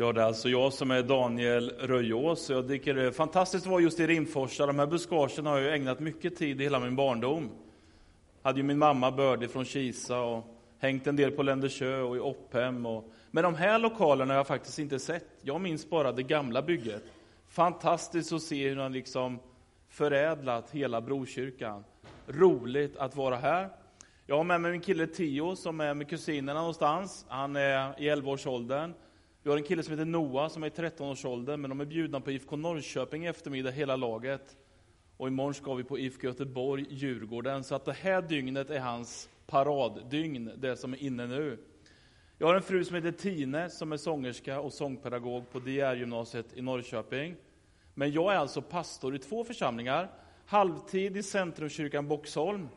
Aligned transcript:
Ja, 0.00 0.12
det 0.12 0.20
är 0.20 0.24
alltså 0.24 0.48
jag 0.48 0.72
som 0.72 0.90
är 0.90 1.02
Daniel 1.02 1.70
Röjås. 1.70 2.50
Jag 2.50 2.68
tycker 2.68 2.94
det 2.94 3.00
eh, 3.00 3.06
är 3.06 3.12
fantastiskt 3.12 3.66
att 3.66 3.70
vara 3.70 3.80
just 3.80 4.00
i 4.00 4.06
Rimforsa. 4.06 4.66
De 4.66 4.78
här 4.78 4.86
buskagen 4.86 5.46
har 5.46 5.58
jag 5.58 5.74
ägnat 5.74 6.00
mycket 6.00 6.36
tid 6.36 6.60
i 6.60 6.64
hela 6.64 6.80
min 6.80 6.96
barndom. 6.96 7.50
Hade 8.42 8.58
ju 8.58 8.62
min 8.62 8.78
mamma 8.78 9.10
bördig 9.10 9.50
från 9.50 9.64
Kisa 9.64 10.20
och 10.20 10.44
hängt 10.78 11.06
en 11.06 11.16
del 11.16 11.30
på 11.30 11.42
Ländersjö 11.42 12.00
och 12.00 12.16
i 12.16 12.20
Opphem. 12.20 12.86
Och... 12.86 13.12
Men 13.30 13.44
de 13.44 13.54
här 13.54 13.78
lokalerna 13.78 14.34
har 14.34 14.38
jag 14.38 14.46
faktiskt 14.46 14.78
inte 14.78 14.98
sett. 14.98 15.26
Jag 15.42 15.60
minns 15.60 15.90
bara 15.90 16.12
det 16.12 16.22
gamla 16.22 16.62
bygget. 16.62 17.02
Fantastiskt 17.48 18.32
att 18.32 18.42
se 18.42 18.68
hur 18.68 18.76
han 18.76 18.92
liksom 18.92 19.38
förädlat 19.88 20.70
hela 20.70 21.00
Brokyrkan. 21.00 21.84
Roligt 22.26 22.96
att 22.96 23.16
vara 23.16 23.36
här. 23.36 23.68
Jag 24.26 24.36
har 24.36 24.44
med 24.44 24.60
mig 24.60 24.72
min 24.72 24.80
kille 24.80 25.06
Tio 25.06 25.56
som 25.56 25.80
är 25.80 25.94
med 25.94 26.08
kusinerna 26.08 26.60
någonstans. 26.60 27.26
Han 27.28 27.56
är 27.56 28.00
i 28.02 28.10
11-årsåldern. 28.10 28.94
Vi 29.42 29.50
har 29.50 29.56
en 29.56 29.62
kille 29.62 29.82
som 29.82 29.92
heter 29.92 30.04
Noah 30.04 30.48
som 30.48 30.62
är 30.62 30.66
i 30.66 30.70
13-årsåldern, 30.70 31.60
men 31.60 31.70
de 31.70 31.80
är 31.80 31.84
bjudna 31.84 32.20
på 32.20 32.30
IFK 32.30 32.56
Norrköping 32.56 33.24
i 33.24 33.28
eftermiddag, 33.28 33.70
hela 33.70 33.96
laget. 33.96 34.56
Och 35.16 35.28
imorgon 35.28 35.54
ska 35.54 35.74
vi 35.74 35.84
på 35.84 35.98
IFK 35.98 36.26
Göteborg, 36.26 36.86
Djurgården. 36.90 37.64
Så 37.64 37.74
att 37.74 37.84
det 37.84 37.92
här 37.92 38.22
dygnet 38.22 38.70
är 38.70 38.80
hans 38.80 39.28
paraddygn, 39.46 40.52
det 40.56 40.76
som 40.76 40.92
är 40.92 41.02
inne 41.02 41.26
nu. 41.26 41.58
Jag 42.38 42.46
har 42.46 42.54
en 42.54 42.62
fru 42.62 42.84
som 42.84 42.96
heter 42.96 43.12
Tine, 43.12 43.70
som 43.70 43.92
är 43.92 43.96
sångerska 43.96 44.60
och 44.60 44.72
sångpedagog 44.72 45.50
på 45.52 45.58
DR-gymnasiet 45.58 46.46
i 46.54 46.62
Norrköping. 46.62 47.36
Men 47.94 48.12
jag 48.12 48.32
är 48.32 48.36
alltså 48.36 48.62
pastor 48.62 49.14
i 49.14 49.18
två 49.18 49.44
församlingar. 49.44 50.10
Halvtid 50.46 51.16
i 51.16 51.22
Centrumkyrkan 51.22 52.08
Boxholm. 52.08 52.68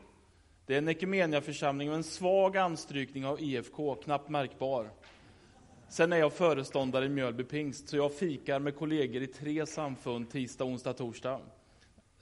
Det 0.66 0.74
är 0.74 1.32
en 1.34 1.42
församling 1.42 1.88
med 1.88 1.96
en 1.96 2.04
svag 2.04 2.56
anstrykning 2.56 3.26
av 3.26 3.40
IFK, 3.40 3.94
knappt 3.94 4.28
märkbar. 4.28 4.90
Sen 5.92 6.12
är 6.12 6.16
jag 6.16 6.32
föreståndare 6.32 7.04
i 7.04 7.08
Mjölby 7.08 7.44
pingst, 7.44 7.88
så 7.88 7.96
jag 7.96 8.14
fikar 8.14 8.58
med 8.58 8.76
kollegor 8.76 9.22
i 9.22 9.26
tre 9.26 9.66
samfund 9.66 10.30
tisdag, 10.30 10.64
onsdag, 10.64 10.92
torsdag. 10.92 11.40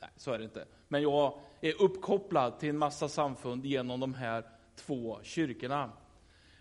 Nej, 0.00 0.10
så 0.16 0.32
är 0.32 0.38
det 0.38 0.44
inte. 0.44 0.64
Men 0.88 1.02
jag 1.02 1.38
är 1.60 1.82
uppkopplad 1.82 2.58
till 2.58 2.68
en 2.68 2.78
massa 2.78 3.08
samfund 3.08 3.66
genom 3.66 4.00
de 4.00 4.14
här 4.14 4.44
två 4.76 5.18
kyrkorna. 5.22 5.92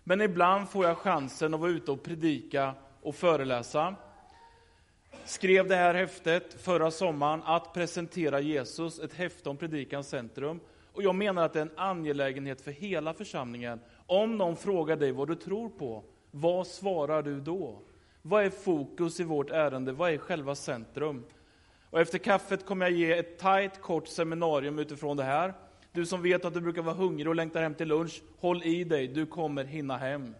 Men 0.04 0.20
ibland 0.20 0.68
får 0.68 0.84
jag 0.86 0.98
chansen 0.98 1.54
att 1.54 1.60
vara 1.60 1.70
ute 1.70 1.90
och 1.90 2.02
predika 2.02 2.74
och 3.02 3.14
föreläsa. 3.14 3.94
Skrev 5.24 5.68
det 5.68 5.76
här 5.76 5.94
häftet 5.94 6.62
förra 6.62 6.90
sommaren, 6.90 7.42
Att 7.44 7.74
presentera 7.74 8.40
Jesus, 8.40 8.98
ett 8.98 9.14
häfte 9.14 9.48
om 9.48 9.56
Predikans 9.56 10.08
centrum. 10.08 10.60
Och 10.92 11.02
jag 11.02 11.14
menar 11.14 11.42
att 11.42 11.52
det 11.52 11.58
är 11.58 11.66
en 11.66 11.78
angelägenhet 11.78 12.60
för 12.60 12.70
hela 12.70 13.14
församlingen. 13.14 13.80
Om 14.06 14.38
någon 14.38 14.56
frågar 14.56 14.96
dig 14.96 15.12
vad 15.12 15.28
du 15.28 15.34
tror 15.34 15.68
på, 15.68 16.04
vad 16.30 16.66
svarar 16.66 17.22
du 17.22 17.40
då? 17.40 17.78
Vad 18.22 18.44
är 18.44 18.50
fokus 18.50 19.20
i 19.20 19.24
vårt 19.24 19.50
ärende? 19.50 19.92
Vad 19.92 20.10
är 20.10 20.18
själva 20.18 20.54
centrum? 20.54 21.24
Och 21.90 22.00
efter 22.00 22.18
kaffet 22.18 22.66
kommer 22.66 22.86
jag 22.86 22.98
ge 22.98 23.12
ett 23.12 23.38
tajt, 23.38 23.80
kort 23.80 24.08
seminarium 24.08 24.78
utifrån 24.78 25.16
det 25.16 25.24
här. 25.24 25.54
Du 25.92 26.06
som 26.06 26.22
vet 26.22 26.44
att 26.44 26.54
du 26.54 26.60
brukar 26.60 26.82
vara 26.82 26.94
hungrig 26.94 27.28
och 27.28 27.34
längtar 27.34 27.62
hem 27.62 27.74
till 27.74 27.88
lunch, 27.88 28.22
håll 28.38 28.62
i 28.62 28.84
dig, 28.84 29.08
du 29.08 29.26
kommer 29.26 29.64
hinna 29.64 29.96
hem. 29.96 30.34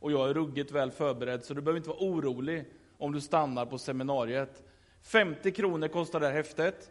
Och 0.00 0.12
jag 0.12 0.30
är 0.30 0.34
ruggigt 0.34 0.70
väl 0.70 0.90
förberedd, 0.90 1.44
så 1.44 1.54
du 1.54 1.60
behöver 1.60 1.76
inte 1.76 1.88
vara 1.88 1.98
orolig 1.98 2.64
om 2.98 3.12
du 3.12 3.20
stannar 3.20 3.66
på 3.66 3.78
seminariet. 3.78 4.62
50 5.02 5.50
kronor 5.52 5.88
kostar 5.88 6.20
det 6.20 6.26
här 6.26 6.34
häftet. 6.34 6.90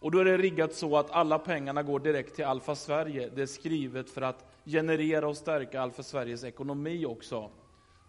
Och 0.00 0.10
då 0.10 0.18
är 0.18 0.24
det 0.24 0.36
riggat 0.36 0.74
så 0.74 0.96
att 0.96 1.10
alla 1.10 1.38
pengarna 1.38 1.82
går 1.82 2.00
direkt 2.00 2.34
till 2.34 2.44
Alfa 2.44 2.74
Sverige. 2.74 3.30
Det 3.34 3.42
är 3.42 3.46
skrivet 3.46 4.10
för 4.10 4.22
att 4.22 4.53
generera 4.64 5.28
och 5.28 5.36
stärka 5.36 5.80
Alfa 5.80 6.02
Sveriges 6.02 6.44
ekonomi 6.44 7.06
också. 7.06 7.50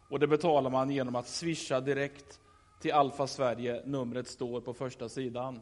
Och 0.10 0.20
det 0.20 0.28
betalar 0.28 0.70
man 0.70 0.90
genom 0.90 1.16
att 1.16 1.28
swisha 1.28 1.82
direkt 1.82 2.40
till 2.82 2.94
Alfa 2.94 3.28
Sverige. 3.28 3.82
Numret 3.86 4.28
står 4.28 4.62
på 4.62 4.74
första 4.74 5.10
sidan. 5.10 5.62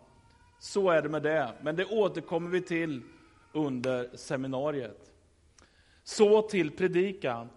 Så 0.60 0.90
är 0.90 1.02
det 1.02 1.10
med 1.10 1.24
det, 1.24 1.54
men 1.62 1.76
det 1.76 1.86
återkommer 1.86 2.50
vi 2.50 2.62
till 2.62 3.02
under 3.54 4.18
seminariet. 4.18 5.12
Så 6.04 6.42
till 6.42 6.72
predikan. 6.72 7.50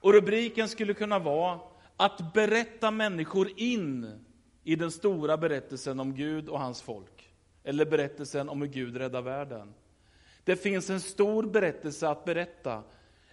Och 0.00 0.12
rubriken 0.12 0.68
skulle 0.68 0.94
kunna 0.94 1.18
vara 1.18 1.60
att 1.96 2.34
berätta 2.34 2.90
människor 2.90 3.48
in 3.56 4.24
i 4.64 4.76
den 4.76 4.90
stora 4.90 5.36
berättelsen 5.36 6.00
om 6.00 6.14
Gud 6.14 6.48
och 6.48 6.60
hans 6.60 6.82
folk. 6.82 7.32
Eller 7.64 7.86
berättelsen 7.86 8.48
om 8.48 8.60
hur 8.60 8.68
Gud 8.68 8.96
räddar 8.96 9.22
världen. 9.22 9.74
Det 10.44 10.56
finns 10.56 10.90
en 10.90 11.00
stor 11.00 11.42
berättelse 11.42 12.08
att 12.08 12.24
berätta, 12.24 12.82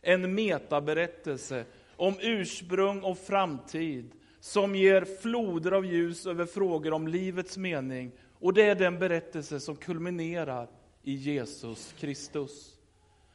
en 0.01 0.35
metaberättelse 0.35 1.65
om 1.95 2.15
ursprung 2.21 3.01
och 3.01 3.17
framtid, 3.17 4.11
som 4.39 4.75
ger 4.75 5.05
floder 5.21 5.71
av 5.71 5.85
ljus 5.85 6.25
över 6.25 6.45
frågor 6.45 6.93
om 6.93 7.07
livets 7.07 7.57
mening. 7.57 8.11
Och 8.39 8.53
det 8.53 8.63
är 8.63 8.75
den 8.75 8.99
berättelse 8.99 9.59
som 9.59 9.75
kulminerar 9.75 10.67
i 11.03 11.13
Jesus 11.13 11.95
Kristus. 11.99 12.75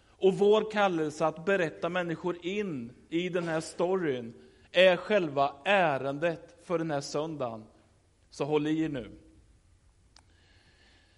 Och 0.08 0.34
vår 0.34 0.70
kallelse 0.70 1.26
att 1.26 1.44
berätta 1.44 1.88
människor 1.88 2.46
in 2.46 2.92
i 3.08 3.28
den 3.28 3.48
här 3.48 3.60
storyn 3.60 4.34
är 4.72 4.96
själva 4.96 5.54
ärendet 5.64 6.56
för 6.62 6.78
den 6.78 6.90
här 6.90 7.00
söndagen. 7.00 7.64
Så 8.30 8.44
håll 8.44 8.66
i 8.66 8.82
er 8.82 8.88
nu. 8.88 9.10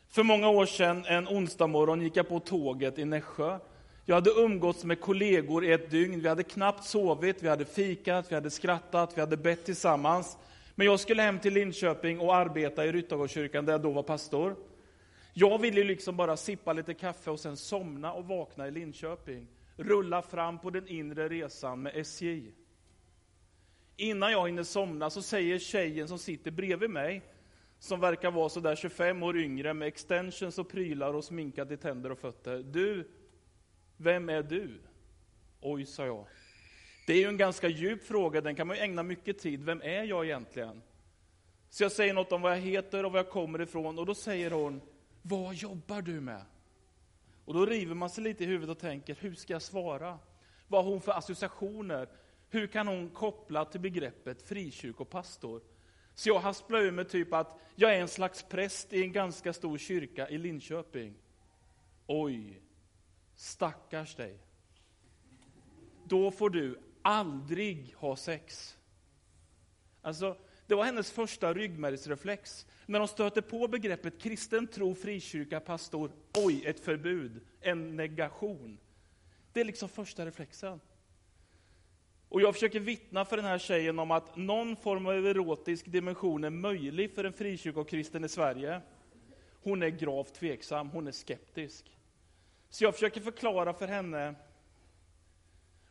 För 0.08 0.22
många 0.22 0.48
år 0.48 0.66
sedan, 0.66 1.04
en 1.06 1.28
onsdag 1.28 1.66
morgon, 1.66 2.00
gick 2.00 2.16
jag 2.16 2.28
på 2.28 2.40
tåget 2.40 2.98
i 2.98 3.04
Nässjö. 3.04 3.58
Jag 4.04 4.14
hade 4.14 4.30
umgåtts 4.30 4.84
med 4.84 5.00
kollegor 5.00 5.64
i 5.64 5.72
ett 5.72 5.90
dygn. 5.90 6.20
Vi 6.20 6.28
hade 6.28 6.42
knappt 6.42 6.84
sovit, 6.84 7.42
vi 7.42 7.48
hade 7.48 7.64
fikat, 7.64 8.30
vi 8.30 8.34
hade 8.34 8.50
skrattat, 8.50 9.12
vi 9.16 9.20
hade 9.20 9.36
bett 9.36 9.64
tillsammans. 9.64 10.38
Men 10.74 10.86
jag 10.86 11.00
skulle 11.00 11.22
hem 11.22 11.38
till 11.38 11.54
Linköping 11.54 12.20
och 12.20 12.34
arbeta 12.34 12.86
i 12.86 12.92
Ryttargårdskyrkan, 12.92 13.64
där 13.66 13.72
jag 13.72 13.82
då 13.82 13.90
var 13.90 14.02
pastor. 14.02 14.56
Jag 15.32 15.58
ville 15.58 15.84
liksom 15.84 16.16
bara 16.16 16.36
sippa 16.36 16.72
lite 16.72 16.94
kaffe 16.94 17.30
och 17.30 17.40
sen 17.40 17.56
somna 17.56 18.12
och 18.12 18.24
vakna 18.24 18.68
i 18.68 18.70
Linköping. 18.70 19.46
Rulla 19.76 20.22
fram 20.22 20.58
på 20.58 20.70
den 20.70 20.88
inre 20.88 21.28
resan 21.28 21.82
med 21.82 21.96
SJ. 21.96 22.52
Innan 23.96 24.32
jag 24.32 24.46
hinner 24.46 24.62
somna 24.62 25.10
så 25.10 25.22
säger 25.22 25.58
tjejen 25.58 26.08
som 26.08 26.18
sitter 26.18 26.50
bredvid 26.50 26.90
mig, 26.90 27.22
som 27.86 28.00
verkar 28.00 28.30
vara 28.30 28.48
så 28.48 28.60
där 28.60 28.76
25 28.76 29.22
år 29.22 29.38
yngre 29.38 29.74
med 29.74 29.88
extensions 29.88 30.58
och 30.58 30.68
prylar 30.68 31.14
och 31.14 31.24
sminkat 31.24 31.70
i 31.70 31.76
tänder 31.76 32.12
och 32.12 32.18
fötter. 32.18 32.62
Du, 32.62 33.08
vem 33.96 34.28
är 34.28 34.42
du? 34.42 34.80
Oj, 35.60 35.86
sa 35.86 36.06
jag. 36.06 36.26
Det 37.06 37.12
är 37.12 37.18
ju 37.18 37.28
en 37.28 37.36
ganska 37.36 37.68
djup 37.68 38.02
fråga, 38.02 38.40
den 38.40 38.54
kan 38.54 38.66
man 38.66 38.76
ju 38.76 38.82
ägna 38.82 39.02
mycket 39.02 39.38
tid. 39.38 39.64
Vem 39.64 39.82
är 39.82 40.04
jag 40.04 40.24
egentligen? 40.24 40.82
Så 41.70 41.84
jag 41.84 41.92
säger 41.92 42.14
något 42.14 42.32
om 42.32 42.42
vad 42.42 42.52
jag 42.52 42.60
heter 42.60 43.04
och 43.04 43.12
var 43.12 43.18
jag 43.18 43.30
kommer 43.30 43.60
ifrån 43.60 43.98
och 43.98 44.06
då 44.06 44.14
säger 44.14 44.50
hon, 44.50 44.80
vad 45.22 45.54
jobbar 45.54 46.02
du 46.02 46.20
med? 46.20 46.42
Och 47.44 47.54
då 47.54 47.66
river 47.66 47.94
man 47.94 48.10
sig 48.10 48.24
lite 48.24 48.44
i 48.44 48.46
huvudet 48.46 48.76
och 48.76 48.78
tänker, 48.78 49.16
hur 49.20 49.34
ska 49.34 49.52
jag 49.52 49.62
svara? 49.62 50.18
Vad 50.68 50.84
har 50.84 50.90
hon 50.90 51.00
för 51.00 51.12
associationer? 51.12 52.08
Hur 52.48 52.66
kan 52.66 52.88
hon 52.88 53.10
koppla 53.10 53.64
till 53.64 53.80
begreppet 53.80 54.42
frikyrkopastor? 54.42 55.60
Så 56.16 56.28
jag 56.28 56.38
hasplar 56.38 56.80
ur 56.80 56.90
med 56.90 57.08
typ 57.08 57.32
att 57.32 57.58
jag 57.74 57.94
är 57.94 58.00
en 58.00 58.08
slags 58.08 58.42
präst 58.42 58.92
i 58.92 59.02
en 59.02 59.12
ganska 59.12 59.52
stor 59.52 59.78
kyrka 59.78 60.28
i 60.28 60.38
Linköping. 60.38 61.14
Oj, 62.06 62.62
stackars 63.34 64.14
dig. 64.14 64.38
Då 66.04 66.30
får 66.30 66.50
du 66.50 66.78
aldrig 67.02 67.94
ha 67.96 68.16
sex. 68.16 68.76
Alltså, 70.02 70.36
det 70.66 70.74
var 70.74 70.84
hennes 70.84 71.10
första 71.10 71.54
ryggmärgsreflex. 71.54 72.66
När 72.86 72.98
hon 72.98 73.08
stöter 73.08 73.40
på 73.40 73.68
begreppet 73.68 74.20
kristen 74.20 74.66
tro, 74.66 74.94
frikyrka, 74.94 75.60
pastor, 75.60 76.12
oj, 76.34 76.66
ett 76.66 76.80
förbud, 76.80 77.40
en 77.60 77.96
negation. 77.96 78.78
Det 79.52 79.60
är 79.60 79.64
liksom 79.64 79.88
första 79.88 80.26
reflexen. 80.26 80.80
Och 82.28 82.40
jag 82.40 82.54
försöker 82.54 82.80
vittna 82.80 83.24
för 83.24 83.36
den 83.36 83.46
här 83.46 83.58
tjejen 83.58 83.98
om 83.98 84.10
att 84.10 84.36
någon 84.36 84.76
form 84.76 85.06
av 85.06 85.26
erotisk 85.26 85.86
dimension 85.86 86.44
är 86.44 86.50
möjlig 86.50 87.14
för 87.14 87.24
en 87.24 87.32
frikyrkokristen 87.32 88.24
i 88.24 88.28
Sverige. 88.28 88.80
Hon 89.62 89.82
är 89.82 89.88
gravt 89.88 90.34
tveksam, 90.34 90.90
hon 90.90 91.06
är 91.06 91.12
skeptisk. 91.12 91.96
Så 92.68 92.84
jag 92.84 92.94
försöker 92.94 93.20
förklara 93.20 93.72
för 93.74 93.86
henne 93.86 94.34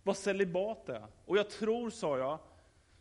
vad 0.04 0.18
celibat 0.18 0.90
är. 0.90 1.08
Och 1.26 1.38
jag 1.38 1.50
tror, 1.50 1.90
sa 1.90 2.18
jag, 2.18 2.40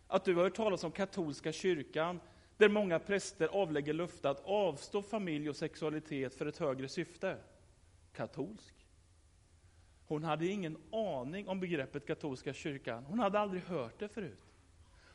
att 0.06 0.24
du 0.24 0.34
har 0.34 0.42
hört 0.42 0.56
talas 0.56 0.84
om 0.84 0.92
katolska 0.92 1.52
kyrkan, 1.52 2.20
där 2.56 2.68
många 2.68 2.98
präster 2.98 3.48
avlägger 3.48 3.92
löfte 3.92 4.30
att 4.30 4.44
avstå 4.44 5.02
familj 5.02 5.50
och 5.50 5.56
sexualitet 5.56 6.34
för 6.34 6.46
ett 6.46 6.58
högre 6.58 6.88
syfte. 6.88 7.36
Katolsk? 8.12 8.83
Hon 10.06 10.24
hade 10.24 10.46
ingen 10.46 10.76
aning 10.92 11.48
om 11.48 11.60
begreppet 11.60 12.06
katolska 12.06 12.52
kyrkan. 12.52 13.04
Hon 13.04 13.18
hade 13.18 13.38
aldrig 13.38 13.62
hört 13.62 13.98
det 13.98 14.08
förut. 14.08 14.42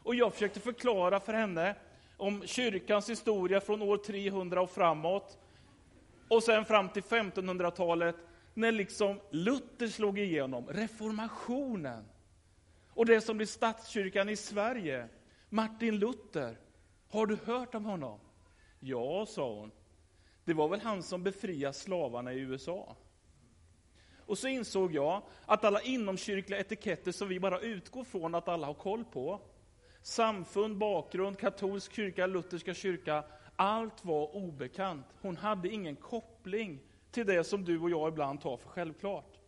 Och 0.04 0.16
jag 0.16 0.34
försökte 0.34 0.60
förklara 0.60 1.20
för 1.20 1.34
henne 1.34 1.76
om 2.18 2.48
kyrkans 2.48 3.10
historia 3.10 3.62
från 3.62 3.82
år 3.82 3.98
300 3.98 4.62
och 4.62 4.70
framåt. 4.70 5.38
Och 6.28 6.44
sen 6.44 6.66
fram 6.66 6.90
till 6.90 7.04
1500-talet, 7.04 8.16
när 8.54 8.72
liksom 8.72 9.20
Luther 9.30 9.88
slog 9.88 10.20
igenom, 10.20 10.68
reformationen. 10.68 12.06
Och 12.94 13.06
det 13.06 13.22
som 13.22 13.38
blir 13.38 13.48
statskyrkan 13.48 14.30
i 14.30 14.36
Sverige. 14.36 15.08
Martin 15.50 16.00
Luther, 16.00 16.58
har 17.10 17.26
du 17.26 17.38
hört 17.46 17.76
om 17.76 17.86
honom? 17.86 18.20
Ja, 18.80 19.26
sa 19.26 19.54
hon. 19.54 19.72
Det 20.46 20.54
var 20.54 20.68
väl 20.68 20.82
han 20.82 21.04
som 21.04 21.24
befriade 21.24 21.74
slavarna 21.74 22.34
i 22.34 22.40
USA. 22.40 22.96
Och 24.30 24.38
så 24.38 24.48
insåg 24.48 24.94
jag 24.94 25.22
att 25.46 25.64
alla 25.64 25.82
inomkyrkliga 25.82 26.60
etiketter 26.60 27.12
som 27.12 27.28
vi 27.28 27.40
bara 27.40 27.60
utgår 27.60 28.04
från 28.04 28.36
att 28.36 28.48
alla 28.48 28.68
har 28.68 28.74
koll 28.74 29.06
på, 29.06 29.42
samfund, 30.02 30.78
bakgrund, 30.78 31.38
katolsk 31.40 31.94
kyrka, 31.94 32.28
lutherska 32.28 32.74
kyrka, 32.74 33.24
allt 33.56 34.06
var 34.06 34.36
obekant. 34.36 35.06
Hon 35.22 35.38
hade 35.38 35.70
ingen 35.70 35.96
koppling 35.96 36.80
till 37.12 37.26
det 37.26 37.44
som 37.44 37.66
du 37.66 37.80
och 37.80 37.90
jag 37.90 38.08
ibland 38.08 38.42
tar 38.42 38.58
för 38.58 38.70
självklart. 38.70 39.40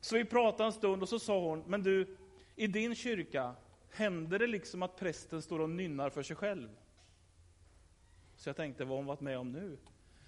Så 0.00 0.16
vi 0.16 0.24
pratade 0.24 0.64
en 0.64 0.72
stund 0.72 1.02
och 1.02 1.08
så 1.08 1.18
sa 1.18 1.40
hon, 1.40 1.64
men 1.66 1.82
du, 1.82 2.16
i 2.56 2.66
din 2.66 2.94
kyrka, 2.94 3.54
händer 3.90 4.38
det 4.38 4.46
liksom 4.46 4.82
att 4.82 4.96
prästen 4.96 5.42
står 5.42 5.58
och 5.58 5.70
nynnar 5.70 6.10
för 6.10 6.22
sig 6.22 6.36
själv? 6.36 6.68
Så 8.36 8.48
jag 8.48 8.56
tänkte, 8.56 8.84
vad 8.84 8.90
har 8.90 8.96
hon 8.96 9.06
varit 9.06 9.20
med 9.20 9.38
om 9.38 9.52
nu? 9.52 9.78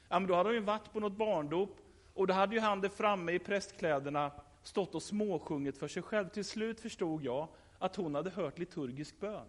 Ja, 0.08 0.18
men 0.18 0.28
då 0.28 0.34
hade 0.34 0.48
hon 0.48 0.56
ju 0.56 0.60
varit 0.60 0.92
på 0.92 1.00
något 1.00 1.16
barndop, 1.16 1.76
och 2.14 2.26
då 2.26 2.34
hade 2.34 2.54
ju 2.54 2.60
han 2.60 2.80
där 2.80 2.88
framme 2.88 3.32
i 3.32 3.38
prästkläderna 3.38 4.32
stått 4.62 4.94
och 4.94 5.02
småsjungit 5.02 5.78
för 5.78 5.88
sig 5.88 6.02
själv. 6.02 6.28
Till 6.28 6.44
slut 6.44 6.80
förstod 6.80 7.24
jag 7.24 7.48
att 7.78 7.96
hon 7.96 8.14
hade 8.14 8.30
hört 8.30 8.58
liturgisk 8.58 9.20
bön. 9.20 9.46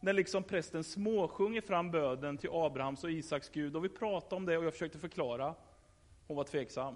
När 0.00 0.12
liksom 0.12 0.42
prästen 0.42 0.84
småsjunger 0.84 1.60
fram 1.60 1.90
böden 1.90 2.38
till 2.38 2.50
Abrahams 2.52 3.04
och 3.04 3.10
Isaks 3.10 3.48
Gud, 3.48 3.76
och 3.76 3.84
vi 3.84 3.88
pratade 3.88 4.36
om 4.36 4.46
det 4.46 4.58
och 4.58 4.64
jag 4.64 4.72
försökte 4.72 4.98
förklara. 4.98 5.54
Hon 6.26 6.36
var 6.36 6.44
tveksam. 6.44 6.94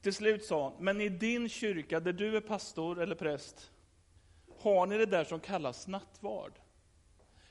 Till 0.00 0.14
slut 0.14 0.44
sa 0.44 0.68
hon, 0.68 0.84
men 0.84 1.00
i 1.00 1.08
din 1.08 1.48
kyrka 1.48 2.00
där 2.00 2.12
du 2.12 2.36
är 2.36 2.40
pastor 2.40 3.00
eller 3.00 3.14
präst, 3.14 3.70
har 4.60 4.86
ni 4.86 4.98
det 4.98 5.06
där 5.06 5.24
som 5.24 5.40
kallas 5.40 5.86
nattvard? 5.86 6.52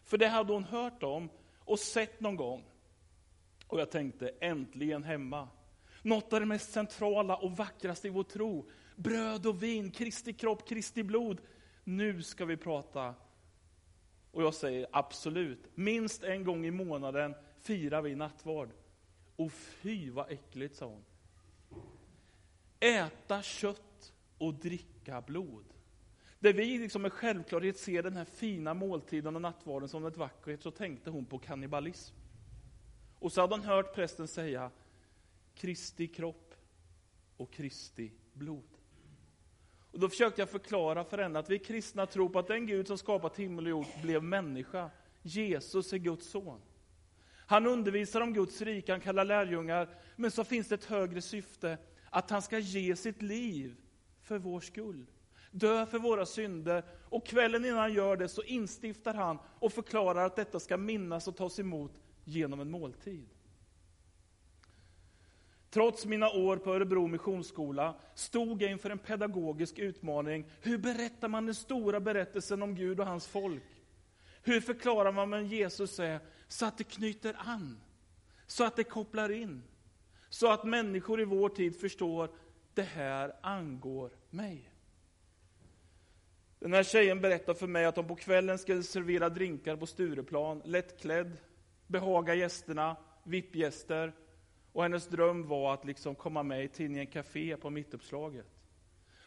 För 0.03 0.17
det 0.17 0.27
hade 0.27 0.53
hon 0.53 0.63
hört 0.63 1.03
om 1.03 1.29
och 1.59 1.79
sett 1.79 2.19
någon 2.19 2.35
gång. 2.35 2.63
Och 3.67 3.79
jag 3.79 3.91
tänkte, 3.91 4.29
äntligen 4.39 5.03
hemma. 5.03 5.47
Något 6.01 6.33
av 6.33 6.39
det 6.39 6.45
mest 6.45 6.71
centrala 6.71 7.35
och 7.35 7.57
vackraste 7.57 8.07
i 8.07 8.11
vår 8.11 8.23
tro. 8.23 8.69
Bröd 8.95 9.45
och 9.45 9.63
vin, 9.63 9.91
Kristi 9.91 10.33
kropp, 10.33 10.67
Kristi 10.67 11.03
blod. 11.03 11.41
Nu 11.83 12.23
ska 12.23 12.45
vi 12.45 12.57
prata. 12.57 13.15
Och 14.31 14.43
jag 14.43 14.53
säger 14.53 14.87
absolut, 14.91 15.71
minst 15.75 16.23
en 16.23 16.43
gång 16.43 16.65
i 16.65 16.71
månaden 16.71 17.35
firar 17.61 18.01
vi 18.01 18.15
nattvard. 18.15 18.69
Och 19.35 19.51
fy 19.51 20.09
vad 20.09 20.31
äckligt, 20.31 20.75
sa 20.75 20.85
hon. 20.85 21.03
Äta 22.79 23.41
kött 23.41 24.13
och 24.37 24.53
dricka 24.53 25.21
blod. 25.21 25.65
Där 26.39 26.53
vi 26.53 26.77
liksom 26.77 27.01
med 27.01 27.13
självklarhet 27.13 27.77
ser 27.77 28.03
den 28.03 28.15
här 28.15 28.25
fina 28.25 28.73
måltiden 28.73 29.35
och 29.35 29.41
nattvarden 29.41 29.89
som 29.89 30.05
ett 30.05 30.17
vackert, 30.17 30.61
så 30.61 30.71
tänkte 30.71 31.09
hon 31.09 31.25
på 31.25 31.39
kannibalism. 31.39 32.15
Och 33.19 33.31
så 33.31 33.41
hade 33.41 33.55
han 33.55 33.65
hört 33.65 33.95
prästen 33.95 34.27
säga 34.27 34.71
Kristi 35.55 36.07
kropp 36.07 36.53
och 37.37 37.51
Kristi 37.51 38.11
blod. 38.33 38.77
Och 39.91 39.99
då 39.99 40.09
försökte 40.09 40.41
jag 40.41 40.49
förklara 40.49 41.03
för 41.03 41.17
henne 41.17 41.39
att 41.39 41.49
vi 41.49 41.59
kristna 41.59 42.05
tror 42.05 42.29
på 42.29 42.39
att 42.39 42.47
den 42.47 42.65
Gud 42.65 42.87
som 42.87 42.97
skapat 42.97 43.39
himmel 43.39 43.65
och 43.65 43.69
jord 43.69 43.85
blev 44.01 44.23
människa. 44.23 44.89
Jesus 45.21 45.93
är 45.93 45.97
Guds 45.97 46.29
son. 46.29 46.61
Han 47.47 47.67
undervisar 47.67 48.21
om 48.21 48.33
Guds 48.33 48.61
rike, 48.61 48.91
han 48.91 49.01
kallar 49.01 49.25
lärjungar, 49.25 49.89
men 50.15 50.31
så 50.31 50.43
finns 50.43 50.67
det 50.67 50.75
ett 50.75 50.85
högre 50.85 51.21
syfte, 51.21 51.77
att 52.09 52.29
han 52.29 52.41
ska 52.41 52.59
ge 52.59 52.95
sitt 52.95 53.21
liv 53.21 53.75
för 54.21 54.37
vår 54.37 54.59
skull. 54.59 55.05
Dö 55.51 55.85
för 55.85 55.99
våra 55.99 56.25
synder, 56.25 56.83
och 57.09 57.25
kvällen 57.25 57.65
innan 57.65 57.79
han 57.79 57.93
gör 57.93 58.17
det 58.17 58.27
så 58.27 58.43
instiftar 58.43 59.13
han 59.13 59.39
och 59.59 59.73
förklarar 59.73 60.25
att 60.25 60.35
detta 60.35 60.59
ska 60.59 60.77
minnas 60.77 61.27
och 61.27 61.35
tas 61.35 61.59
emot 61.59 62.01
genom 62.27 62.59
en 62.59 62.71
måltid. 62.71 63.29
Trots 65.69 66.05
mina 66.05 66.29
år 66.29 66.57
på 66.57 66.73
Örebro 66.73 67.07
Missionsskola 67.07 67.95
stod 68.15 68.61
jag 68.61 68.71
inför 68.71 68.89
en 68.89 68.97
pedagogisk 68.97 69.79
utmaning. 69.79 70.45
Hur 70.61 70.77
berättar 70.77 71.27
man 71.27 71.45
den 71.45 71.55
stora 71.55 71.99
berättelsen 71.99 72.61
om 72.63 72.75
Gud 72.75 72.99
och 72.99 73.05
hans 73.05 73.27
folk? 73.27 73.63
Hur 74.43 74.61
förklarar 74.61 75.11
man 75.11 75.31
vem 75.31 75.45
Jesus 75.45 75.99
är, 75.99 76.19
så 76.47 76.65
att 76.65 76.77
det 76.77 76.83
knyter 76.83 77.35
an? 77.39 77.81
Så 78.47 78.63
att 78.63 78.75
det 78.75 78.83
kopplar 78.83 79.29
in? 79.29 79.63
Så 80.29 80.51
att 80.51 80.63
människor 80.63 81.21
i 81.21 81.25
vår 81.25 81.49
tid 81.49 81.79
förstår, 81.79 82.29
det 82.73 82.81
här 82.81 83.35
angår 83.41 84.11
mig. 84.29 84.71
Den 86.59 86.73
här 86.73 86.83
tjejen 86.83 87.21
berättar 87.21 87.53
för 87.53 87.67
mig 87.67 87.85
att 87.85 87.95
de 87.95 88.07
på 88.07 88.15
kvällen 88.15 88.59
skulle 88.59 88.83
servera 88.83 89.29
drinkar 89.29 89.75
på 89.75 89.85
Stureplan, 89.85 90.61
lättklädd, 90.65 91.37
behaga 91.87 92.35
gästerna, 92.35 92.95
VIP-gäster. 93.23 94.13
Och 94.71 94.83
hennes 94.83 95.07
dröm 95.07 95.47
var 95.47 95.73
att 95.73 95.85
liksom 95.85 96.15
komma 96.15 96.43
med 96.43 96.63
i 96.63 96.67
tidningen 96.67 97.07
Café 97.07 97.57
på 97.57 97.69
mittuppslaget. 97.69 98.47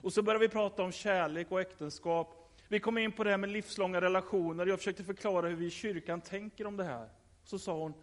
Och 0.02 0.12
så 0.12 0.22
började 0.22 0.46
vi 0.46 0.52
prata 0.52 0.82
om 0.82 0.92
kärlek 0.92 1.46
och 1.50 1.60
äktenskap. 1.60 2.56
Vi 2.68 2.80
kom 2.80 2.98
in 2.98 3.12
på 3.12 3.24
det 3.24 3.30
här 3.30 3.38
med 3.38 3.50
livslånga 3.50 4.00
relationer. 4.00 4.66
Jag 4.66 4.78
försökte 4.78 5.04
förklara 5.04 5.48
hur 5.48 5.56
vi 5.56 5.66
i 5.66 5.70
kyrkan 5.70 6.20
tänker 6.20 6.66
om 6.66 6.76
det 6.76 6.84
här. 6.84 7.08
Så 7.44 7.58
sa 7.58 7.78
hon, 7.78 7.94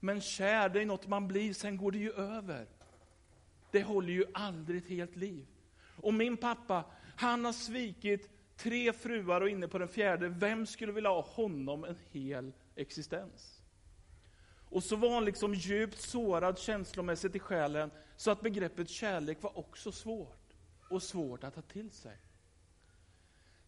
men 0.00 0.20
kär, 0.20 0.68
det 0.68 0.82
är 0.82 0.86
något 0.86 1.06
man 1.06 1.28
blir, 1.28 1.52
sen 1.52 1.76
går 1.76 1.92
det 1.92 1.98
ju 1.98 2.12
över. 2.12 2.66
Det 3.70 3.82
håller 3.82 4.12
ju 4.12 4.24
aldrig 4.34 4.82
ett 4.82 4.88
helt 4.88 5.16
liv. 5.16 5.46
Och 5.96 6.14
min 6.14 6.36
pappa, 6.36 6.84
han 7.16 7.44
har 7.44 7.52
svikit 7.52 8.30
tre 8.56 8.92
fruar 8.92 9.40
och 9.40 9.48
inne 9.48 9.68
på 9.68 9.78
den 9.78 9.88
fjärde. 9.88 10.28
Vem 10.28 10.66
skulle 10.66 10.92
vilja 10.92 11.10
ha 11.10 11.20
honom 11.20 11.84
en 11.84 11.96
hel 12.12 12.52
existens? 12.76 13.53
Och 14.74 14.84
så 14.84 14.96
var 14.96 15.10
han 15.10 15.24
liksom 15.24 15.54
djupt 15.54 16.00
sårad 16.00 16.58
känslomässigt 16.58 17.36
i 17.36 17.38
själen, 17.38 17.90
så 18.16 18.30
att 18.30 18.40
begreppet 18.40 18.88
kärlek 18.88 19.42
var 19.42 19.58
också 19.58 19.92
svårt, 19.92 20.54
och 20.90 21.02
svårt 21.02 21.44
att 21.44 21.54
ta 21.54 21.62
till 21.62 21.90
sig. 21.90 22.16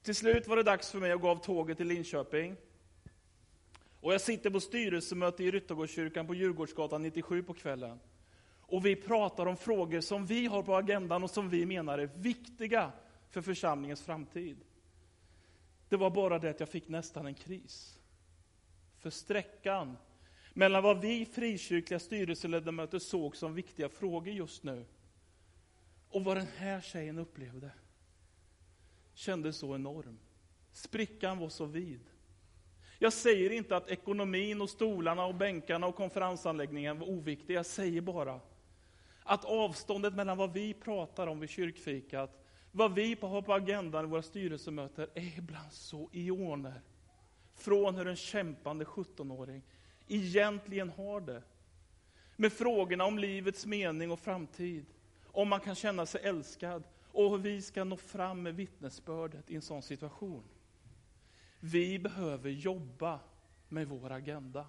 Till 0.02 0.14
slut 0.14 0.46
var 0.46 0.56
det 0.56 0.62
dags 0.62 0.90
för 0.90 0.98
mig 0.98 1.12
att 1.12 1.20
gå 1.20 1.28
av 1.28 1.36
tåget 1.36 1.76
till 1.76 1.86
Linköping. 1.86 2.56
Och 4.00 4.14
jag 4.14 4.20
sitter 4.20 4.50
på 4.50 4.60
styrelsemöte 4.60 5.44
i 5.44 5.50
Ryttargårdskyrkan 5.50 6.26
på 6.26 6.34
Djurgårdsgatan 6.34 7.02
97 7.02 7.42
på 7.42 7.54
kvällen. 7.54 8.00
Och 8.60 8.86
vi 8.86 8.96
pratar 8.96 9.46
om 9.46 9.56
frågor 9.56 10.00
som 10.00 10.26
vi 10.26 10.46
har 10.46 10.62
på 10.62 10.76
agendan 10.76 11.24
och 11.24 11.30
som 11.30 11.50
vi 11.50 11.66
menar 11.66 11.98
är 11.98 12.10
viktiga 12.16 12.92
för 13.30 13.42
församlingens 13.42 14.02
framtid. 14.02 14.56
Det 15.88 15.96
var 15.96 16.10
bara 16.10 16.38
det 16.38 16.50
att 16.50 16.60
jag 16.60 16.68
fick 16.68 16.88
nästan 16.88 17.26
en 17.26 17.34
kris. 17.34 17.98
För 18.98 19.10
sträckan 19.10 19.96
mellan 20.56 20.82
vad 20.82 21.00
vi 21.00 21.26
frikyrkliga 21.26 21.98
styrelseledamöter 21.98 22.98
såg 22.98 23.36
som 23.36 23.54
viktiga 23.54 23.88
frågor 23.88 24.34
just 24.34 24.62
nu 24.62 24.84
och 26.08 26.24
vad 26.24 26.36
den 26.36 26.46
här 26.56 26.80
tjejen 26.80 27.18
upplevde 27.18 27.70
kändes 29.14 29.56
så 29.56 29.74
enorm. 29.74 30.18
Sprickan 30.72 31.38
var 31.38 31.48
så 31.48 31.64
vid. 31.64 32.00
Jag 32.98 33.12
säger 33.12 33.50
inte 33.50 33.76
att 33.76 33.90
ekonomin 33.90 34.60
och 34.60 34.70
stolarna 34.70 35.24
och 35.24 35.34
bänkarna 35.34 35.86
och 35.86 35.94
konferensanläggningen 35.94 36.98
var 36.98 37.08
oviktiga. 37.08 37.56
Jag 37.56 37.66
säger 37.66 38.00
bara 38.00 38.40
att 39.22 39.44
avståndet 39.44 40.14
mellan 40.14 40.38
vad 40.38 40.52
vi 40.52 40.74
pratar 40.74 41.26
om 41.26 41.40
vid 41.40 41.50
kyrkfikat, 41.50 42.44
vad 42.72 42.94
vi 42.94 43.16
har 43.20 43.42
på 43.42 43.54
agendan 43.54 44.04
i 44.04 44.08
våra 44.08 44.22
styrelsemöten, 44.22 45.06
är 45.14 45.38
ibland 45.38 45.72
så 45.72 46.08
ioner. 46.12 46.80
Från 47.54 47.94
hur 47.94 48.06
en 48.06 48.16
kämpande 48.16 48.84
17-åring 48.84 49.62
egentligen 50.08 50.90
har 50.90 51.20
det. 51.20 51.42
Med 52.36 52.52
frågorna 52.52 53.04
om 53.04 53.18
livets 53.18 53.66
mening 53.66 54.10
och 54.10 54.20
framtid, 54.20 54.86
om 55.26 55.48
man 55.48 55.60
kan 55.60 55.74
känna 55.74 56.06
sig 56.06 56.20
älskad 56.24 56.82
och 57.12 57.30
hur 57.30 57.38
vi 57.38 57.62
ska 57.62 57.84
nå 57.84 57.96
fram 57.96 58.42
med 58.42 58.54
vittnesbördet 58.54 59.50
i 59.50 59.54
en 59.54 59.62
sån 59.62 59.82
situation. 59.82 60.42
Vi 61.60 61.98
behöver 61.98 62.50
jobba 62.50 63.20
med 63.68 63.88
vår 63.88 64.12
agenda. 64.12 64.66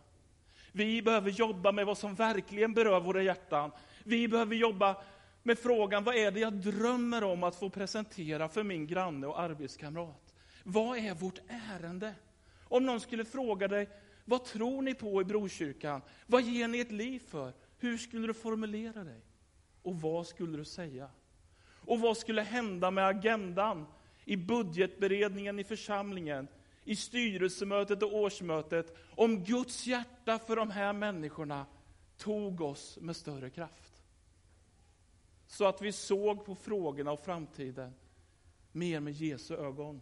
Vi 0.72 1.02
behöver 1.02 1.32
jobba 1.32 1.72
med 1.72 1.86
vad 1.86 1.98
som 1.98 2.16
verkligen 2.16 2.74
berör 2.74 3.00
våra 3.00 3.22
hjärtan. 3.22 3.72
Vi 4.04 4.28
behöver 4.28 4.56
jobba 4.56 5.04
med 5.44 5.60
frågan, 5.60 6.04
vad 6.04 6.16
är 6.16 6.32
det 6.32 6.40
jag 6.40 6.54
drömmer 6.54 7.24
om 7.24 7.44
att 7.44 7.56
få 7.56 7.70
presentera 7.70 8.50
för 8.50 8.64
min 8.64 8.88
granne 8.88 9.28
och 9.28 9.40
arbetskamrat? 9.40 10.36
Vad 10.64 10.98
är 10.98 11.14
vårt 11.14 11.40
ärende? 11.48 12.16
Om 12.64 12.86
någon 12.86 13.00
skulle 13.00 13.26
fråga 13.26 13.68
dig, 13.68 13.90
vad 14.30 14.46
tror 14.46 14.82
ni 14.82 14.94
på 14.94 15.22
i 15.22 15.26
Brokyrkan? 15.26 16.02
Vad 16.26 16.44
ger 16.44 16.68
ni 16.68 16.80
ett 16.80 16.92
liv 16.92 17.20
för? 17.20 17.54
Hur 17.78 17.98
skulle 17.98 18.28
du 18.28 18.34
formulera 18.34 19.04
dig? 19.04 19.22
Och 19.82 20.02
vad 20.02 20.28
skulle 20.28 20.58
du 20.58 20.66
säga? 20.66 21.10
Och 21.70 22.00
vad 22.00 22.18
skulle 22.18 22.42
hända 22.42 22.92
med 22.92 23.08
agendan 23.08 23.86
i 24.26 24.38
budgetberedningen 24.38 25.60
i 25.60 25.64
församlingen, 25.64 26.48
i 26.84 26.96
styrelsemötet 26.96 28.04
och 28.04 28.16
årsmötet, 28.16 28.98
om 29.16 29.44
Guds 29.44 29.88
hjärta 29.88 30.40
för 30.40 30.56
de 30.56 30.72
här 30.72 30.94
människorna 30.94 31.66
tog 32.18 32.62
oss 32.62 32.98
med 33.02 33.16
större 33.16 33.50
kraft? 33.50 34.04
Så 35.48 35.66
att 35.66 35.82
vi 35.82 35.92
såg 35.92 36.46
på 36.46 36.56
frågorna 36.56 37.12
och 37.12 37.26
framtiden 37.26 37.94
mer 38.72 39.00
med 39.00 39.14
Jesu 39.14 39.56
ögon 39.56 40.02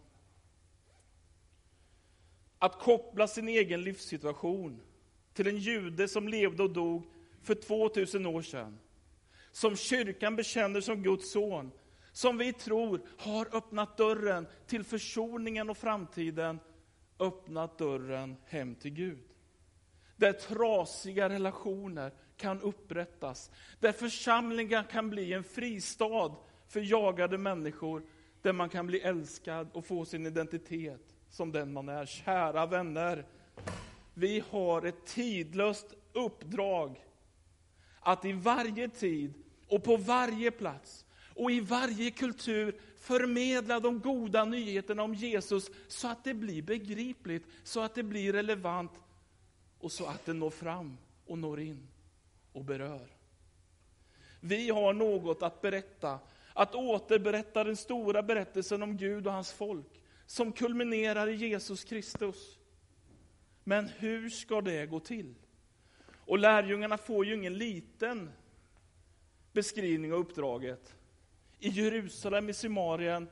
att 2.58 2.78
koppla 2.78 3.28
sin 3.28 3.48
egen 3.48 3.82
livssituation 3.82 4.80
till 5.32 5.46
en 5.46 5.58
jude 5.58 6.08
som 6.08 6.28
levde 6.28 6.62
och 6.62 6.70
dog 6.72 7.06
för 7.42 7.54
2000 7.54 8.26
år 8.26 8.42
sedan. 8.42 8.78
Som 9.52 9.76
kyrkan 9.76 10.36
bekänner 10.36 10.80
som 10.80 11.02
Guds 11.02 11.32
son. 11.32 11.70
Som 12.12 12.38
vi 12.38 12.52
tror 12.52 13.00
har 13.18 13.56
öppnat 13.56 13.96
dörren 13.96 14.46
till 14.66 14.84
försoningen 14.84 15.70
och 15.70 15.76
framtiden. 15.76 16.58
Öppnat 17.18 17.78
dörren 17.78 18.36
hem 18.44 18.74
till 18.74 18.90
Gud. 18.90 19.24
Där 20.16 20.32
trasiga 20.32 21.28
relationer 21.28 22.12
kan 22.36 22.60
upprättas. 22.60 23.50
Där 23.80 23.92
församlingar 23.92 24.82
kan 24.82 25.10
bli 25.10 25.32
en 25.32 25.44
fristad 25.44 26.34
för 26.68 26.80
jagade 26.80 27.38
människor. 27.38 28.06
Där 28.42 28.52
man 28.52 28.68
kan 28.68 28.86
bli 28.86 29.00
älskad 29.00 29.68
och 29.72 29.84
få 29.84 30.04
sin 30.04 30.26
identitet 30.26 31.15
som 31.36 31.52
den 31.52 31.72
man 31.72 31.88
är. 31.88 32.06
Kära 32.06 32.66
vänner, 32.66 33.24
vi 34.14 34.42
har 34.50 34.82
ett 34.82 35.06
tidlöst 35.06 35.94
uppdrag 36.12 37.04
att 38.00 38.24
i 38.24 38.32
varje 38.32 38.88
tid 38.88 39.34
och 39.68 39.84
på 39.84 39.96
varje 39.96 40.50
plats 40.50 41.06
och 41.34 41.50
i 41.50 41.60
varje 41.60 42.10
kultur 42.10 42.80
förmedla 43.00 43.80
de 43.80 44.00
goda 44.00 44.44
nyheterna 44.44 45.02
om 45.02 45.14
Jesus 45.14 45.70
så 45.88 46.08
att 46.08 46.24
det 46.24 46.34
blir 46.34 46.62
begripligt, 46.62 47.46
så 47.64 47.80
att 47.80 47.94
det 47.94 48.02
blir 48.02 48.32
relevant 48.32 48.92
och 49.78 49.92
så 49.92 50.06
att 50.06 50.26
det 50.26 50.32
når 50.32 50.50
fram 50.50 50.98
och 51.26 51.38
når 51.38 51.60
in 51.60 51.88
och 52.52 52.64
berör. 52.64 53.08
Vi 54.40 54.70
har 54.70 54.92
något 54.92 55.42
att 55.42 55.60
berätta, 55.60 56.18
att 56.52 56.74
återberätta 56.74 57.64
den 57.64 57.76
stora 57.76 58.22
berättelsen 58.22 58.82
om 58.82 58.96
Gud 58.96 59.26
och 59.26 59.32
hans 59.32 59.52
folk, 59.52 59.95
som 60.26 60.52
kulminerar 60.52 61.28
i 61.28 61.34
Jesus 61.34 61.84
Kristus. 61.84 62.58
Men 63.64 63.88
hur 63.88 64.30
ska 64.30 64.60
det 64.60 64.86
gå 64.86 65.00
till? 65.00 65.34
Och 66.14 66.38
lärjungarna 66.38 66.98
får 66.98 67.26
ju 67.26 67.34
ingen 67.34 67.58
liten 67.58 68.30
beskrivning 69.52 70.12
av 70.12 70.18
uppdraget. 70.18 70.94
I 71.58 71.68
Jerusalem, 71.68 72.48
i 72.48 72.52
Samarien, 72.52 73.28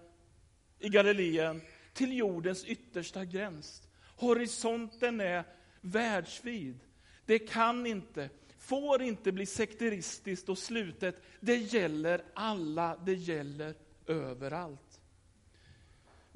i 0.79 0.89
Galileen, 0.89 1.61
till 1.93 2.17
jordens 2.17 2.65
yttersta 2.65 3.25
gräns. 3.25 3.83
Horisonten 4.17 5.21
är 5.21 5.45
världsvid. 5.81 6.81
Det 7.27 7.39
kan 7.39 7.87
inte, 7.87 8.31
får 8.59 9.03
inte 9.03 9.33
bli 9.33 9.47
sekteristiskt 9.47 10.49
och 10.49 10.59
slutet. 10.59 11.23
Det 11.41 11.57
gäller 11.57 12.23
alla, 12.35 12.97
det 13.05 13.15
gäller 13.15 13.75
överallt. 14.07 14.84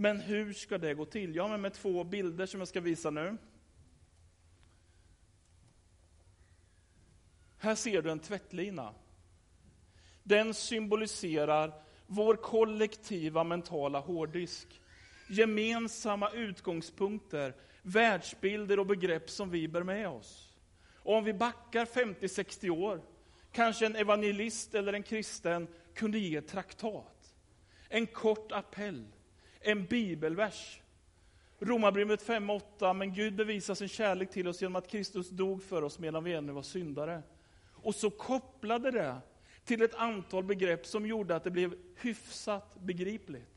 Men 0.00 0.20
hur 0.20 0.52
ska 0.52 0.78
det 0.78 0.94
gå 0.94 1.04
till? 1.04 1.36
Jag 1.36 1.42
har 1.42 1.50
med 1.50 1.60
mig 1.60 1.70
två 1.70 2.04
bilder 2.04 2.46
som 2.46 2.60
jag 2.60 2.68
ska 2.68 2.80
visa 2.80 3.10
nu. 3.10 3.36
Här 7.58 7.74
ser 7.74 8.02
du 8.02 8.10
en 8.10 8.18
tvättlina. 8.18 8.94
Den 10.22 10.54
symboliserar 10.54 11.82
vår 12.06 12.36
kollektiva 12.36 13.44
mentala 13.44 14.00
hårddisk. 14.00 14.80
Gemensamma 15.28 16.30
utgångspunkter, 16.30 17.54
världsbilder 17.82 18.78
och 18.78 18.86
begrepp 18.86 19.30
som 19.30 19.50
vi 19.50 19.68
bär 19.68 19.82
med 19.82 20.08
oss. 20.08 20.52
Och 20.94 21.14
om 21.14 21.24
vi 21.24 21.32
backar 21.32 21.84
50-60 21.84 22.70
år, 22.70 23.02
kanske 23.52 23.86
en 23.86 23.96
evangelist 23.96 24.74
eller 24.74 24.92
en 24.92 25.02
kristen 25.02 25.68
kunde 25.94 26.18
ge 26.18 26.40
traktat. 26.40 27.34
En 27.88 28.06
kort 28.06 28.52
appell, 28.52 29.04
en 29.70 29.86
bibelvers. 29.86 30.80
Romarbrevet 31.58 32.26
5.8, 32.26 32.94
men 32.94 33.14
Gud 33.14 33.34
bevisar 33.34 33.74
sin 33.74 33.88
kärlek 33.88 34.30
till 34.30 34.48
oss 34.48 34.62
genom 34.62 34.76
att 34.76 34.88
Kristus 34.88 35.30
dog 35.30 35.62
för 35.62 35.82
oss 35.82 35.98
medan 35.98 36.24
vi 36.24 36.32
ännu 36.32 36.52
var 36.52 36.62
syndare. 36.62 37.22
Och 37.72 37.94
så 37.94 38.10
kopplade 38.10 38.90
det 38.90 39.16
till 39.64 39.82
ett 39.82 39.94
antal 39.94 40.44
begrepp 40.44 40.86
som 40.86 41.06
gjorde 41.06 41.36
att 41.36 41.44
det 41.44 41.50
blev 41.50 41.74
hyfsat 41.96 42.80
begripligt. 42.80 43.48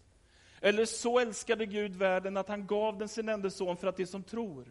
Eller 0.61 0.85
så 0.85 1.19
älskade 1.19 1.65
Gud 1.65 1.95
världen 1.95 2.37
att 2.37 2.47
han 2.47 2.67
gav 2.67 2.97
den 2.97 3.09
sin 3.09 3.29
enda 3.29 3.49
son 3.49 3.77
för 3.77 3.87
att 3.87 3.97
de 3.97 4.05
som 4.05 4.23
tror. 4.23 4.65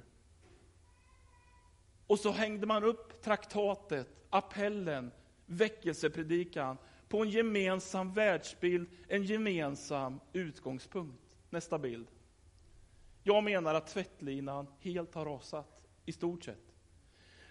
Och 2.06 2.18
så 2.18 2.30
hängde 2.30 2.66
man 2.66 2.84
upp 2.84 3.22
traktatet, 3.22 4.08
appellen, 4.30 5.10
väckelsepredikan 5.46 6.76
på 7.08 7.22
en 7.22 7.30
gemensam 7.30 8.12
världsbild, 8.12 8.88
en 9.08 9.24
gemensam 9.24 10.20
utgångspunkt. 10.32 11.29
Nästa 11.50 11.78
bild. 11.78 12.06
Jag 13.22 13.44
menar 13.44 13.74
att 13.74 13.86
tvättlinan 13.86 14.66
helt 14.80 15.14
har 15.14 15.24
rasat, 15.24 15.82
i 16.04 16.12
stort 16.12 16.44
sett. 16.44 16.74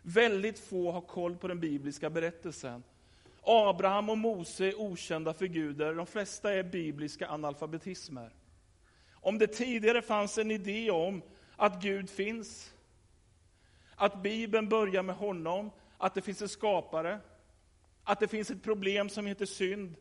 Väldigt 0.01 0.59
få 0.59 0.91
har 0.91 1.01
koll 1.01 1.37
på 1.37 1.47
den 1.47 1.59
bibliska 1.59 2.09
berättelsen. 2.09 2.83
Abraham 3.41 4.09
och 4.09 4.17
Mose 4.17 4.65
är 4.65 4.81
okända 4.81 5.33
figurer, 5.33 5.93
de 5.95 6.05
flesta 6.05 6.53
är 6.53 6.63
bibliska 6.63 7.29
analfabetismer. 7.29 8.33
Om 9.11 9.37
det 9.37 9.47
tidigare 9.47 10.01
fanns 10.01 10.37
en 10.37 10.51
idé 10.51 10.91
om 10.91 11.21
att 11.55 11.81
Gud 11.81 12.09
finns, 12.09 12.73
att 13.95 14.23
Bibeln 14.23 14.69
börjar 14.69 15.03
med 15.03 15.15
honom, 15.15 15.71
att 15.97 16.13
det 16.13 16.21
finns 16.21 16.41
en 16.41 16.49
skapare, 16.49 17.19
att 18.03 18.19
det 18.19 18.27
finns 18.27 18.51
ett 18.51 18.63
problem 18.63 19.09
som 19.09 19.25
heter 19.25 19.45
synd, 19.45 19.95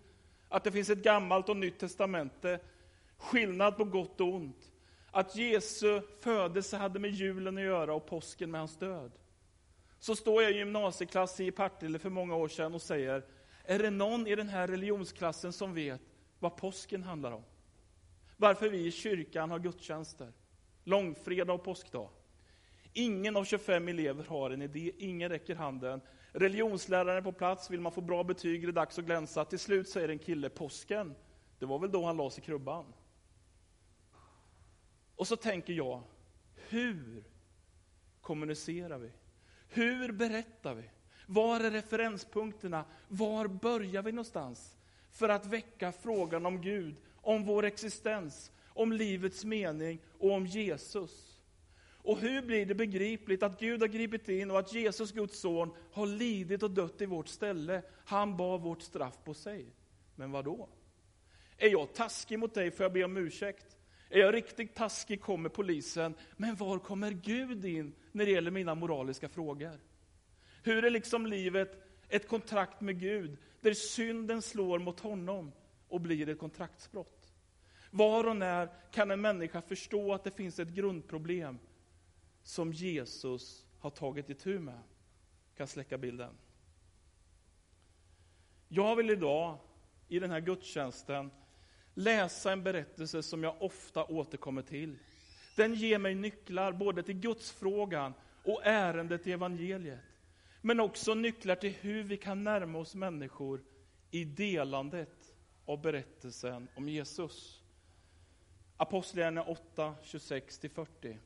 att 0.48 0.64
det 0.64 0.72
finns 0.72 0.90
ett 0.90 1.02
gammalt 1.02 1.48
och 1.48 1.56
nytt 1.56 1.78
testamente, 1.78 2.60
skillnad 3.18 3.76
på 3.76 3.84
gott 3.84 4.20
och 4.20 4.34
ont, 4.34 4.72
att 5.10 5.36
Jesu 5.36 6.00
födelse 6.20 6.76
hade 6.76 6.98
med 6.98 7.10
julen 7.10 7.58
att 7.58 7.64
göra 7.64 7.94
och 7.94 8.06
påsken 8.06 8.50
med 8.50 8.60
hans 8.60 8.76
död. 8.76 9.12
Så 9.98 10.16
står 10.16 10.42
jag 10.42 10.52
i 10.52 10.56
gymnasieklass 10.56 11.40
i 11.40 11.50
Partille 11.50 11.98
för 11.98 12.10
många 12.10 12.36
år 12.36 12.48
sedan 12.48 12.74
och 12.74 12.82
säger, 12.82 13.24
är 13.64 13.78
det 13.78 13.90
någon 13.90 14.26
i 14.26 14.34
den 14.34 14.48
här 14.48 14.68
religionsklassen 14.68 15.52
som 15.52 15.74
vet 15.74 16.00
vad 16.38 16.56
påsken 16.56 17.02
handlar 17.02 17.32
om? 17.32 17.42
Varför 18.36 18.68
vi 18.68 18.86
i 18.86 18.90
kyrkan 18.90 19.50
har 19.50 19.58
gudstjänster, 19.58 20.32
långfredag 20.84 21.54
och 21.54 21.64
påskdag. 21.64 22.08
Ingen 22.92 23.36
av 23.36 23.44
25 23.44 23.88
elever 23.88 24.24
har 24.24 24.50
en 24.50 24.62
idé, 24.62 24.92
ingen 24.98 25.28
räcker 25.28 25.54
handen. 25.54 26.00
Religionsläraren 26.32 27.16
är 27.16 27.22
på 27.22 27.32
plats, 27.32 27.70
vill 27.70 27.80
man 27.80 27.92
få 27.92 28.00
bra 28.00 28.24
betyg 28.24 28.62
är 28.62 28.66
det 28.66 28.72
dags 28.72 28.98
att 28.98 29.04
glänsa. 29.04 29.44
Till 29.44 29.58
slut 29.58 29.88
säger 29.88 30.08
en 30.08 30.18
kille, 30.18 30.48
påsken, 30.48 31.14
det 31.58 31.66
var 31.66 31.78
väl 31.78 31.92
då 31.92 32.04
han 32.04 32.16
la 32.16 32.30
sig 32.30 32.42
i 32.42 32.46
krubban. 32.46 32.84
Och 35.18 35.26
så 35.26 35.36
tänker 35.36 35.72
jag, 35.72 36.02
hur 36.68 37.24
kommunicerar 38.20 38.98
vi? 38.98 39.10
Hur 39.68 40.12
berättar 40.12 40.74
vi? 40.74 40.90
Var 41.26 41.60
är 41.60 41.70
referenspunkterna? 41.70 42.84
Var 43.08 43.46
börjar 43.46 44.02
vi 44.02 44.12
någonstans? 44.12 44.76
För 45.10 45.28
att 45.28 45.46
väcka 45.46 45.92
frågan 45.92 46.46
om 46.46 46.60
Gud, 46.60 46.96
om 47.14 47.44
vår 47.44 47.64
existens, 47.64 48.52
om 48.68 48.92
livets 48.92 49.44
mening 49.44 49.98
och 50.18 50.32
om 50.32 50.46
Jesus. 50.46 51.40
Och 51.80 52.18
hur 52.18 52.42
blir 52.42 52.66
det 52.66 52.74
begripligt 52.74 53.42
att 53.42 53.60
Gud 53.60 53.80
har 53.80 53.88
gripit 53.88 54.28
in 54.28 54.50
och 54.50 54.58
att 54.58 54.74
Jesus, 54.74 55.12
Guds 55.12 55.40
son, 55.40 55.74
har 55.92 56.06
lidit 56.06 56.62
och 56.62 56.70
dött 56.70 57.00
i 57.00 57.06
vårt 57.06 57.28
ställe? 57.28 57.82
Han 58.04 58.36
bar 58.36 58.58
vårt 58.58 58.82
straff 58.82 59.18
på 59.24 59.34
sig. 59.34 59.66
Men 60.14 60.30
vad 60.32 60.44
då? 60.44 60.68
Är 61.56 61.68
jag 61.68 61.94
taskig 61.94 62.38
mot 62.38 62.54
dig 62.54 62.70
får 62.70 62.84
jag 62.84 62.92
be 62.92 63.04
om 63.04 63.16
ursäkt. 63.16 63.77
Är 64.10 64.18
jag 64.18 64.34
riktigt 64.34 64.74
taskig 64.74 65.20
kommer 65.20 65.48
polisen. 65.48 66.14
Men 66.36 66.56
var 66.56 66.78
kommer 66.78 67.10
Gud 67.10 67.64
in 67.64 67.94
när 68.12 68.26
det 68.26 68.32
gäller 68.32 68.50
mina 68.50 68.74
moraliska 68.74 69.28
frågor? 69.28 69.80
Hur 70.62 70.84
är 70.84 70.90
liksom 70.90 71.26
livet 71.26 71.84
ett 72.08 72.28
kontrakt 72.28 72.80
med 72.80 73.00
Gud, 73.00 73.38
där 73.60 73.74
synden 73.74 74.42
slår 74.42 74.78
mot 74.78 75.00
honom 75.00 75.52
och 75.88 76.00
blir 76.00 76.28
ett 76.28 76.38
kontraktsbrott? 76.38 77.32
Var 77.90 78.26
och 78.26 78.36
när 78.36 78.68
kan 78.92 79.10
en 79.10 79.20
människa 79.20 79.62
förstå 79.62 80.14
att 80.14 80.24
det 80.24 80.30
finns 80.30 80.58
ett 80.58 80.68
grundproblem 80.68 81.58
som 82.42 82.72
Jesus 82.72 83.66
har 83.78 83.90
tagit 83.90 84.30
itu 84.30 84.58
med? 84.58 84.78
Jag 85.48 85.56
kan 85.56 85.66
släcka 85.66 85.98
bilden. 85.98 86.34
Jag 88.68 88.96
vill 88.96 89.10
idag, 89.10 89.58
i 90.08 90.18
den 90.18 90.30
här 90.30 90.40
gudstjänsten, 90.40 91.30
läsa 91.98 92.52
en 92.52 92.62
berättelse 92.62 93.22
som 93.22 93.42
jag 93.42 93.62
ofta 93.62 94.04
återkommer 94.04 94.62
till. 94.62 94.98
Den 95.56 95.74
ger 95.74 95.98
mig 95.98 96.14
nycklar 96.14 96.72
både 96.72 97.02
till 97.02 97.14
gudsfrågan 97.14 98.14
och 98.44 98.60
ärendet 98.64 99.26
i 99.26 99.32
evangeliet. 99.32 100.00
Men 100.60 100.80
också 100.80 101.14
nycklar 101.14 101.54
till 101.54 101.72
hur 101.80 102.02
vi 102.02 102.16
kan 102.16 102.44
närma 102.44 102.78
oss 102.78 102.94
människor 102.94 103.60
i 104.10 104.24
delandet 104.24 105.34
av 105.64 105.80
berättelsen 105.82 106.68
om 106.74 106.88
Jesus. 106.88 107.62
Apostlagärningarna 108.76 109.50
8, 109.50 109.94
26-40. 110.04 111.16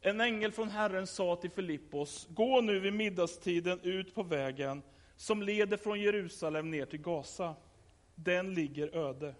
En 0.00 0.20
ängel 0.20 0.52
från 0.52 0.68
Herren 0.68 1.06
sa 1.06 1.36
till 1.36 1.50
Filippos, 1.50 2.26
gå 2.30 2.60
nu 2.60 2.80
vid 2.80 2.92
middagstiden 2.92 3.80
ut 3.82 4.14
på 4.14 4.22
vägen 4.22 4.82
som 5.16 5.42
leder 5.42 5.76
från 5.76 6.00
Jerusalem 6.00 6.70
ner 6.70 6.86
till 6.86 7.00
Gaza. 7.00 7.54
Den 8.14 8.54
ligger 8.54 8.96
öde. 8.96 9.34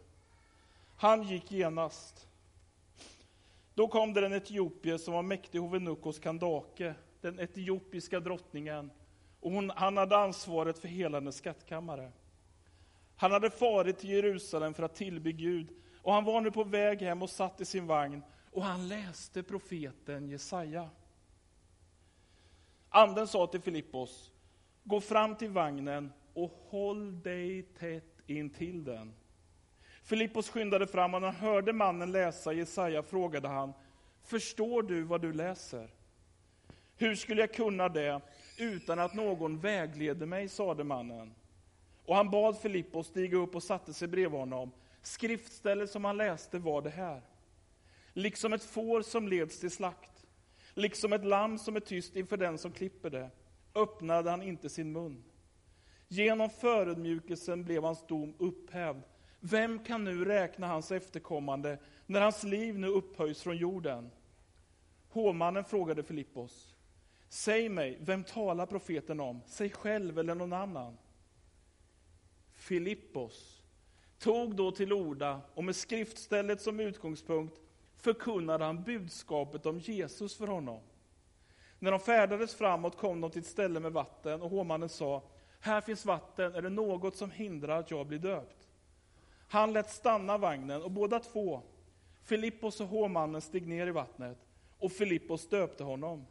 Han 0.97 1.23
gick 1.23 1.53
genast. 1.53 2.29
Då 3.75 3.89
kom 3.89 4.13
det 4.13 4.27
en 4.27 4.33
etiopier 4.33 4.99
som 4.99 5.15
var 5.15 5.23
mäktig 5.23 5.59
Hovenukos 5.59 6.19
Kandake, 6.19 6.95
den 7.21 7.41
etiopiska 7.41 8.21
drottningen, 8.21 8.91
och 9.41 9.53
hon, 9.53 9.71
han 9.71 9.97
hade 9.97 10.17
ansvaret 10.17 10.79
för 10.79 10.89
hela 10.89 11.17
hennes 11.17 11.37
skattkammare. 11.37 12.13
Han 13.17 13.33
hade 13.33 13.51
farit 13.51 13.99
till 13.99 14.11
Jerusalem 14.11 14.75
för 14.75 14.83
att 14.83 14.95
tillbe 14.95 15.33
Gud, 15.33 15.69
och 16.03 16.13
han 16.13 16.25
var 16.25 16.41
nu 16.41 16.51
på 16.51 16.65
väg 16.65 17.03
hem 17.03 17.23
och 17.23 17.31
satt 17.31 17.61
i 17.61 17.65
sin 17.65 17.87
vagn, 17.87 18.23
och 18.53 18.63
han 18.63 18.89
läste 18.89 19.43
profeten 19.43 20.29
Jesaja. 20.29 20.91
Anden 22.89 23.29
sa 23.29 23.47
till 23.47 23.61
Filippos, 23.61 24.31
gå 24.85 25.01
fram 25.01 25.37
till 25.37 25.51
vagnen 25.51 26.13
och 26.35 26.51
håll 26.69 27.23
dig 27.23 27.63
tätt 27.63 28.14
intill 28.27 28.85
den. 28.85 29.15
Filippos 30.03 30.49
skyndade 30.49 30.87
fram 30.87 31.15
och 31.15 31.21
när 31.21 31.31
han 31.33 31.49
hörde 31.49 31.73
mannen 31.73 32.13
läsa 32.13 32.53
Jesaja 32.53 33.03
frågade 33.03 33.49
han, 33.49 33.73
förstår 34.23 34.83
du 34.83 35.03
vad 35.03 35.21
du 35.21 35.33
läser? 35.33 35.91
Hur 36.97 37.15
skulle 37.15 37.41
jag 37.41 37.55
kunna 37.55 37.89
det 37.89 38.21
utan 38.59 38.99
att 38.99 39.15
någon 39.15 39.59
vägleder 39.59 40.27
mig, 40.27 40.49
sade 40.49 40.85
mannen. 40.85 41.35
Och 42.05 42.17
han 42.17 42.31
bad 42.31 42.59
Filippos 42.59 43.07
stiga 43.07 43.37
upp 43.37 43.55
och 43.55 43.63
satte 43.63 43.95
sig 43.95 44.09
bredvid 44.09 44.41
honom. 44.41 44.71
Skriftstället 45.03 45.91
som 45.91 46.05
han 46.05 46.17
läste 46.17 46.59
var 46.59 46.83
det 46.83 46.91
här. 46.91 47.23
Liksom 48.13 48.53
ett 48.53 48.65
får 48.65 49.03
som 49.03 49.29
leds 49.29 49.61
till 49.61 49.71
slakt, 49.71 50.27
liksom 50.75 51.13
ett 51.13 51.25
lamm 51.25 51.59
som 51.59 51.77
är 51.77 51.81
tyst 51.81 52.17
inför 52.17 52.37
den 52.37 52.59
som 52.59 52.73
klipper 52.73 53.11
det, 53.11 53.31
öppnade 53.75 54.31
han 54.31 54.43
inte 54.43 54.69
sin 54.69 54.93
mun. 54.93 55.25
Genom 56.09 56.51
förödmjukelsen 56.51 57.65
blev 57.65 57.85
hans 57.85 58.07
dom 58.07 58.35
upphävd. 58.39 59.03
Vem 59.41 59.79
kan 59.79 60.05
nu 60.05 60.25
räkna 60.25 60.67
hans 60.67 60.93
efterkommande 60.93 61.79
när 62.07 62.21
hans 62.21 62.43
liv 62.43 62.79
nu 62.79 62.87
upphöjs 62.87 63.43
från 63.43 63.57
jorden? 63.57 64.11
Hovmannen 65.09 65.65
frågade 65.65 66.03
Filippos. 66.03 66.75
Säg 67.29 67.69
mig, 67.69 67.99
vem 68.01 68.25
talar 68.25 68.67
profeten 68.67 69.21
om? 69.21 69.41
Sig 69.47 69.71
själv 69.71 70.19
eller 70.19 70.35
någon 70.35 70.53
annan? 70.53 70.97
Filippos 72.53 73.63
tog 74.19 74.57
då 74.57 74.71
till 74.71 74.93
orda 74.93 75.41
och 75.55 75.65
med 75.65 75.77
skriftstället 75.77 76.61
som 76.61 76.81
utgångspunkt 76.81 77.61
förkunnade 77.97 78.65
han 78.65 78.83
budskapet 78.83 79.67
om 79.67 79.79
Jesus 79.79 80.37
för 80.37 80.47
honom. 80.47 80.81
När 81.79 81.91
de 81.91 82.01
färdades 82.01 82.55
framåt 82.55 82.97
kom 82.97 83.21
de 83.21 83.31
till 83.31 83.41
ett 83.41 83.47
ställe 83.47 83.81
med 83.81 83.93
vatten 83.93 84.43
och 84.43 84.51
hovmannen 84.51 84.89
sa, 84.89 85.23
här 85.65 85.81
finns 85.81 86.05
vatten, 86.05 86.55
är 86.55 86.63
det 86.63 86.69
något 86.69 87.17
som 87.17 87.31
hindrar 87.31 87.79
att 87.79 87.91
jag 87.91 88.07
blir 88.07 88.19
döpt? 88.19 88.69
Han 89.49 89.73
lät 89.73 89.91
stanna 89.91 90.39
vagnen 90.39 90.83
och 90.83 90.91
båda 90.91 91.21
två, 91.21 91.63
Filippos 92.23 92.81
och 92.81 92.87
hovmannen, 92.87 93.41
steg 93.41 93.67
ner 93.67 93.87
i 93.87 93.91
vattnet 93.91 94.39
och 94.79 94.93
Filippos 94.93 95.49
döpte 95.49 95.85
honom. 95.85 96.27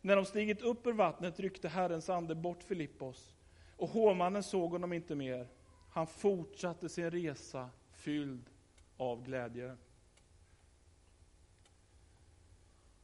När 0.00 0.16
de 0.16 0.24
stigit 0.24 0.62
upp 0.62 0.86
ur 0.86 0.92
vattnet 0.92 1.40
ryckte 1.40 1.68
Herrens 1.68 2.10
ande 2.10 2.34
bort 2.34 2.62
Filippos 2.62 3.34
och 3.76 3.88
hovmannen 3.88 4.42
såg 4.42 4.70
honom 4.70 4.92
inte 4.92 5.14
mer. 5.14 5.48
Han 5.90 6.06
fortsatte 6.06 6.88
sin 6.88 7.10
resa 7.10 7.70
fylld 7.92 8.50
av 8.96 9.24
glädje. 9.24 9.76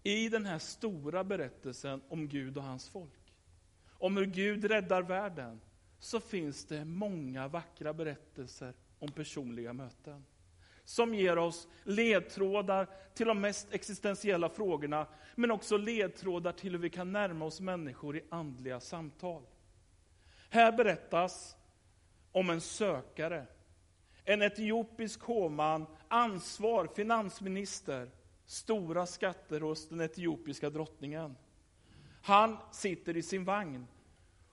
I 0.03 0.29
den 0.29 0.47
här 0.47 0.59
stora 0.59 1.25
berättelsen 1.25 2.03
om 2.09 2.29
Gud 2.29 2.57
och 2.57 2.63
hans 2.63 2.89
folk, 2.89 3.26
om 3.99 4.17
hur 4.17 4.27
Gud 4.27 4.65
räddar 4.65 5.03
världen, 5.03 5.61
så 5.99 6.21
finns 6.21 6.65
det 6.65 6.85
många 6.85 7.49
vackra 7.49 7.93
berättelser 7.93 8.75
om 8.99 9.13
personliga 9.13 9.73
möten. 9.73 10.25
Som 10.85 11.15
ger 11.15 11.39
oss 11.39 11.69
ledtrådar 11.85 12.89
till 13.15 13.27
de 13.27 13.41
mest 13.41 13.75
existentiella 13.75 14.49
frågorna, 14.49 15.07
men 15.35 15.51
också 15.51 15.77
ledtrådar 15.77 16.53
till 16.53 16.73
hur 16.73 16.79
vi 16.79 16.91
kan 16.91 17.13
närma 17.13 17.45
oss 17.45 17.61
människor 17.61 18.17
i 18.17 18.25
andliga 18.31 18.81
samtal. 18.81 19.43
Här 20.51 20.73
berättas 20.73 21.57
om 22.33 22.51
en 22.51 22.61
sökare, 22.61 23.47
en 24.25 24.43
etiopisk 24.43 25.21
hovman, 25.21 25.87
ansvar, 26.09 26.89
finansminister, 26.97 28.11
stora 28.47 29.07
skatter 29.07 29.61
hos 29.61 29.89
den 29.89 30.01
etiopiska 30.01 30.71
drottningen. 30.71 31.37
Han 32.23 32.57
sitter 32.73 33.17
i 33.17 33.23
sin 33.23 33.45
vagn 33.45 33.87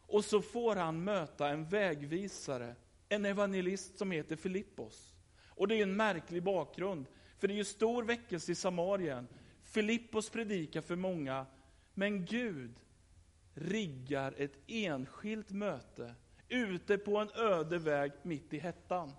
och 0.08 0.26
så 0.26 0.42
får 0.42 0.76
han 0.76 1.04
möta 1.04 1.50
en 1.50 1.66
vägvisare, 1.66 2.76
en 3.10 3.26
evangelist 3.26 3.98
som 3.98 4.12
heter 4.12 4.36
Filippos. 4.36 5.14
Och 5.48 5.68
det 5.68 5.76
är 5.76 5.84
en 5.84 5.96
märklig 5.96 6.44
bakgrund, 6.44 7.06
för 7.40 7.48
det 7.48 7.54
är 7.54 7.56
ju 7.58 7.64
stor 7.64 8.04
väckelse 8.04 8.52
i 8.52 8.56
Samarien. 8.56 9.28
Filippos 9.64 10.30
predikar 10.30 10.82
för 10.82 10.96
många, 10.96 11.46
men 11.94 12.26
Gud 12.26 12.80
riggar 13.54 14.34
ett 14.38 14.58
enskilt 14.68 15.52
möte 15.52 16.16
ute 16.50 16.98
på 16.98 17.18
en 17.18 17.30
öde 17.36 17.78
väg 17.78 18.12
mitt 18.22 18.54
i 18.54 18.60
hettan. 18.60 19.12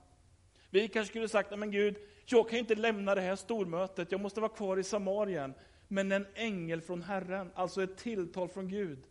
Vi 0.70 0.88
kanske 0.88 1.10
skulle 1.10 1.28
sagt, 1.28 1.58
men 1.58 1.70
Gud, 1.70 1.96
jag 2.26 2.48
kan 2.48 2.58
inte 2.58 2.74
lämna 2.74 3.14
det 3.14 3.20
här 3.20 3.36
stormötet, 3.36 4.12
jag 4.12 4.20
måste 4.20 4.40
vara 4.40 4.52
kvar 4.52 4.76
i 4.76 4.82
Samarien. 4.82 5.54
Men 5.88 6.12
en 6.12 6.26
ängel 6.34 6.80
från 6.80 7.02
Herren, 7.02 7.50
alltså 7.54 7.82
ett 7.82 7.96
tilltal 7.96 8.48
från 8.48 8.68
Gud, 8.68 9.06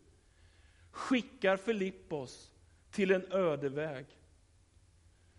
skickar 0.94 1.56
Filippos 1.56 2.50
till 2.90 3.10
en 3.10 3.32
öde 3.32 3.68
väg. 3.68 4.06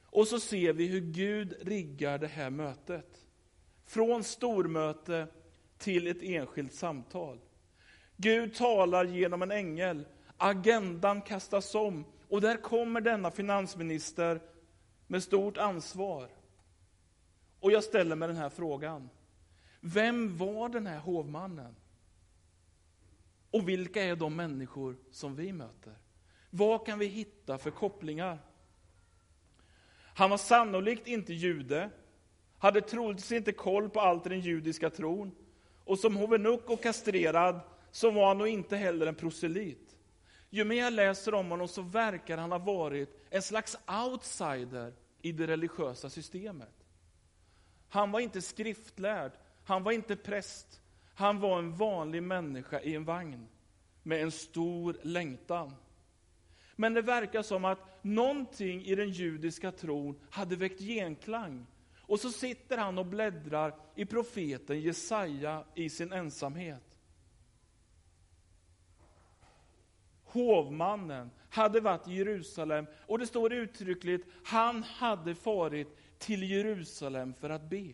Och 0.06 0.28
så 0.28 0.40
ser 0.40 0.74
vi 0.74 0.88
hur 0.88 1.02
Gud 1.02 1.56
riggar 1.62 2.18
det 2.18 2.28
här 2.28 2.50
mötet. 2.50 3.26
Från 3.86 4.24
stormöte 4.24 5.28
till 5.78 6.08
ett 6.08 6.22
enskilt 6.22 6.74
samtal. 6.74 7.40
Gud 8.18 8.56
talar 8.56 9.06
genom 9.06 9.42
en 9.42 9.52
ängel, 9.52 10.06
agendan 10.38 11.22
kastas 11.22 11.76
om 11.76 12.06
och 12.30 12.42
där 12.42 12.58
kommer 12.58 13.02
denna 13.02 13.32
finansminister 13.32 14.42
med 15.08 15.24
stort 15.24 15.58
ansvar. 15.58 16.30
Och 17.60 17.72
jag 17.72 17.84
ställer 17.84 18.16
mig 18.16 18.28
den 18.28 18.38
här 18.38 18.50
frågan. 18.50 19.10
Vem 19.80 20.38
var 20.38 20.70
den 20.70 20.88
här 20.88 21.00
hovmannen? 21.00 21.76
Och 23.56 23.70
vilka 23.70 24.04
är 24.04 24.16
de 24.16 24.36
människor 24.36 24.98
som 25.12 25.36
vi 25.36 25.54
möter? 25.54 25.94
Vad 26.50 26.86
kan 26.86 27.00
vi 27.00 27.06
hitta 27.06 27.58
för 27.58 27.72
kopplingar? 27.72 28.40
Han 29.98 30.30
var 30.30 30.38
sannolikt 30.38 31.08
inte 31.08 31.34
jude, 31.34 31.90
hade 32.58 32.82
troligtvis 32.82 33.32
inte 33.32 33.52
koll 33.52 33.90
på 33.90 34.00
allt 34.02 34.26
i 34.26 34.30
den 34.30 34.40
judiska 34.40 34.90
tron, 34.90 35.32
och 35.84 36.00
som 36.00 36.16
hovenuk 36.16 36.70
och 36.70 36.84
kastrerad 36.84 37.60
så 37.92 38.12
var 38.12 38.28
han 38.28 38.38
nog 38.38 38.48
inte 38.48 38.78
heller 38.78 39.08
en 39.08 39.16
proselit. 39.16 39.96
Ju 40.50 40.64
mer 40.64 40.84
jag 40.84 40.94
läser 40.94 41.34
om 41.34 41.52
honom 41.52 41.68
så 41.68 41.82
verkar 41.82 42.38
han 42.38 42.52
ha 42.52 42.60
varit 42.60 43.26
en 43.30 43.42
slags 43.42 43.78
outsider 44.06 44.94
i 45.22 45.32
det 45.32 45.48
religiösa 45.48 46.10
systemet. 46.10 46.86
Han 47.90 48.12
var 48.12 48.20
inte 48.20 48.42
skriftlärd, 48.42 49.32
han 49.64 49.84
var 49.84 49.92
inte 49.92 50.16
präst, 50.16 50.82
han 51.16 51.40
var 51.40 51.60
en 51.60 51.76
vanlig 51.76 52.24
människa 52.24 52.80
i 52.80 52.96
en 52.96 53.06
vagn 53.06 53.48
med 54.04 54.22
en 54.22 54.32
stor 54.32 54.98
längtan. 55.02 55.74
Men 56.76 56.94
det 56.94 57.02
verkar 57.02 57.42
som 57.42 57.66
att 57.66 58.04
någonting 58.04 58.86
i 58.86 58.96
den 58.96 59.10
judiska 59.10 59.72
tron 59.72 60.20
hade 60.30 60.56
väckt 60.56 60.80
genklang. 60.80 61.66
Och 61.98 62.20
så 62.20 62.30
sitter 62.30 62.78
han 62.78 62.98
och 62.98 63.06
bläddrar 63.06 63.76
i 63.96 64.06
profeten 64.06 64.82
Jesaja 64.82 65.64
i 65.76 65.90
sin 65.90 66.14
ensamhet. 66.14 67.00
Hovmannen 70.24 71.32
hade 71.50 71.80
varit 71.80 72.08
i 72.08 72.14
Jerusalem 72.14 72.86
och 73.08 73.20
det 73.20 73.28
står 73.28 73.54
uttryckligt, 73.54 74.28
han 74.44 74.84
hade 74.84 75.36
farit 75.36 75.98
till 76.18 76.52
Jerusalem 76.52 77.34
för 77.34 77.50
att 77.50 77.70
be. 77.70 77.94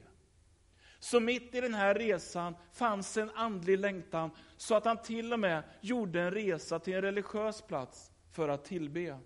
Så 1.04 1.20
mitt 1.20 1.56
i 1.56 1.62
den 1.62 1.74
här 1.74 1.96
resan 1.96 2.56
fanns 2.74 3.18
en 3.18 3.30
andlig 3.30 3.80
längtan, 3.80 4.32
så 4.58 4.76
att 4.76 4.86
han 4.86 5.02
till 5.02 5.34
och 5.34 5.40
med 5.40 5.64
gjorde 5.82 6.22
en 6.22 6.32
resa 6.32 6.80
till 6.80 6.94
en 6.94 7.02
religiös 7.02 7.62
plats 7.62 8.12
för 8.32 8.50
att 8.50 8.66
tillbe. 8.66 9.20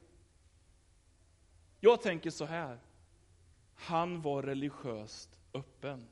Jag 1.80 2.02
tänker 2.02 2.30
så 2.30 2.46
här, 2.46 2.80
han 3.76 4.22
var 4.22 4.44
religiöst 4.44 5.40
öppen. 5.54 6.08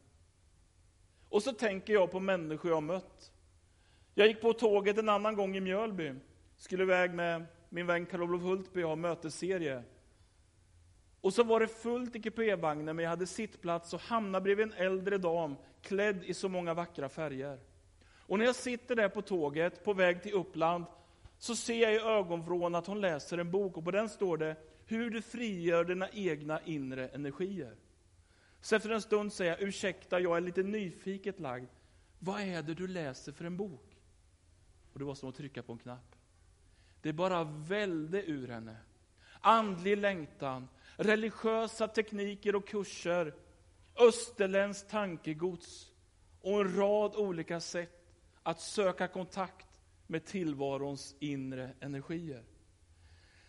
Och 1.30 1.44
så 1.44 1.54
tänker 1.54 1.94
jag 1.94 2.12
på 2.12 2.20
människor 2.20 2.72
jag 2.72 2.84
mött. 2.84 3.32
Jag 4.14 4.28
gick 4.28 4.42
på 4.42 4.54
tåget 4.54 4.98
en 4.98 5.10
annan 5.10 5.36
gång 5.36 5.56
i 5.56 5.60
Mjölby, 5.60 6.14
skulle 6.58 6.84
iväg 6.84 7.14
med 7.14 7.46
min 7.70 7.88
vän 7.88 8.06
Karl-Olof 8.06 8.42
Hultby 8.42 8.84
och 8.84 8.90
ha 8.90 8.96
mötesserie. 8.96 9.84
Och 11.24 11.34
så 11.34 11.44
var 11.44 11.60
det 11.60 11.68
fullt 11.68 12.16
i 12.16 12.22
kupévagnen, 12.22 12.96
men 12.96 13.04
jag 13.04 13.10
hade 13.10 13.28
sittplats 13.28 13.94
och 13.94 14.02
hamnade 14.02 14.44
bredvid 14.44 14.66
en 14.66 14.74
äldre 14.74 15.18
dam 15.18 15.56
klädd 15.82 16.24
i 16.24 16.34
så 16.34 16.50
många 16.50 16.74
vackra 16.74 17.10
färger. 17.10 17.60
Och 18.18 18.40
när 18.40 18.46
jag 18.46 18.56
sitter 18.56 18.96
där 18.96 19.10
på 19.10 19.22
tåget 19.22 19.84
på 19.84 19.94
väg 19.94 20.24
till 20.24 20.34
Uppland 20.34 20.86
så 21.38 21.56
ser 21.56 21.82
jag 21.82 21.94
i 21.94 21.98
ögonvrån 21.98 22.76
att 22.76 22.88
hon 22.88 23.02
läser 23.02 23.38
en 23.38 23.52
bok 23.52 23.78
och 23.78 23.84
på 23.84 23.92
den 23.92 24.10
står 24.10 24.38
det 24.38 24.56
hur 24.86 25.10
du 25.10 25.22
frigör 25.22 25.84
dina 25.84 26.10
egna 26.10 26.62
inre 26.62 27.08
energier. 27.08 27.76
Så 28.62 28.76
efter 28.76 28.90
en 28.90 29.02
stund 29.02 29.34
säger 29.34 29.52
jag, 29.52 29.62
ursäkta, 29.62 30.20
jag 30.20 30.38
är 30.38 30.42
lite 30.42 30.64
nyfiket 30.64 31.40
lagd. 31.40 31.70
vad 32.20 32.42
är 32.42 32.62
det 32.62 32.74
du 32.74 32.88
läser 32.88 33.32
för 33.32 33.46
en 33.46 33.58
bok? 33.58 34.02
Och 34.94 35.00
det 35.00 35.06
var 35.06 35.16
som 35.16 35.30
att 35.30 35.36
trycka 35.36 35.64
på 35.64 35.74
en 35.74 35.80
knapp. 35.80 36.16
Det 37.02 37.14
bara 37.14 37.44
välde 37.44 38.24
ur 38.26 38.48
henne. 38.48 38.78
Andlig 39.42 39.98
längtan, 39.98 40.68
religiösa 40.96 41.88
tekniker 41.88 42.56
och 42.56 42.68
kurser, 42.68 43.36
österländskt 43.96 44.90
tankegods 44.90 45.92
och 46.42 46.62
en 46.62 46.76
rad 46.76 47.16
olika 47.16 47.60
sätt 47.60 48.04
att 48.44 48.62
söka 48.62 49.08
kontakt 49.08 49.82
med 50.08 50.26
tillvarons 50.26 51.16
inre 51.20 51.74
energier. 51.80 52.44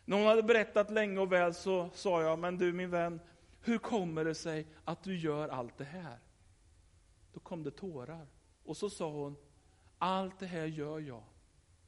När 0.04 0.16
hon 0.16 0.26
hade 0.26 0.42
berättat 0.42 0.90
länge 0.90 1.20
och 1.20 1.32
väl 1.32 1.54
så 1.54 1.90
sa 1.94 2.22
jag, 2.22 2.38
men 2.38 2.58
du 2.58 2.72
min 2.72 2.90
vän, 2.90 3.20
hur 3.60 3.78
kommer 3.78 4.24
det 4.24 4.34
sig 4.34 4.66
att 4.84 5.02
du 5.02 5.16
gör 5.16 5.48
allt 5.48 5.78
det 5.78 5.84
här? 5.84 6.18
Då 7.32 7.40
kom 7.40 7.62
det 7.62 7.70
tårar. 7.70 8.26
Och 8.64 8.76
så 8.76 8.90
sa 8.90 9.10
hon, 9.10 9.36
allt 9.98 10.38
det 10.38 10.46
här 10.46 10.66
gör 10.66 11.00
jag 11.00 11.22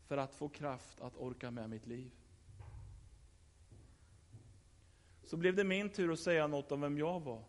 för 0.06 0.16
att 0.16 0.34
få 0.34 0.48
kraft 0.48 1.00
att 1.00 1.16
orka 1.16 1.50
med 1.50 1.70
mitt 1.70 1.86
liv. 1.86 2.10
Så 5.26 5.36
blev 5.36 5.54
det 5.54 5.64
min 5.64 5.88
tur 5.88 6.12
att 6.12 6.20
säga 6.20 6.46
något 6.46 6.72
om 6.72 6.80
vem 6.80 6.98
jag 6.98 7.20
var. 7.20 7.44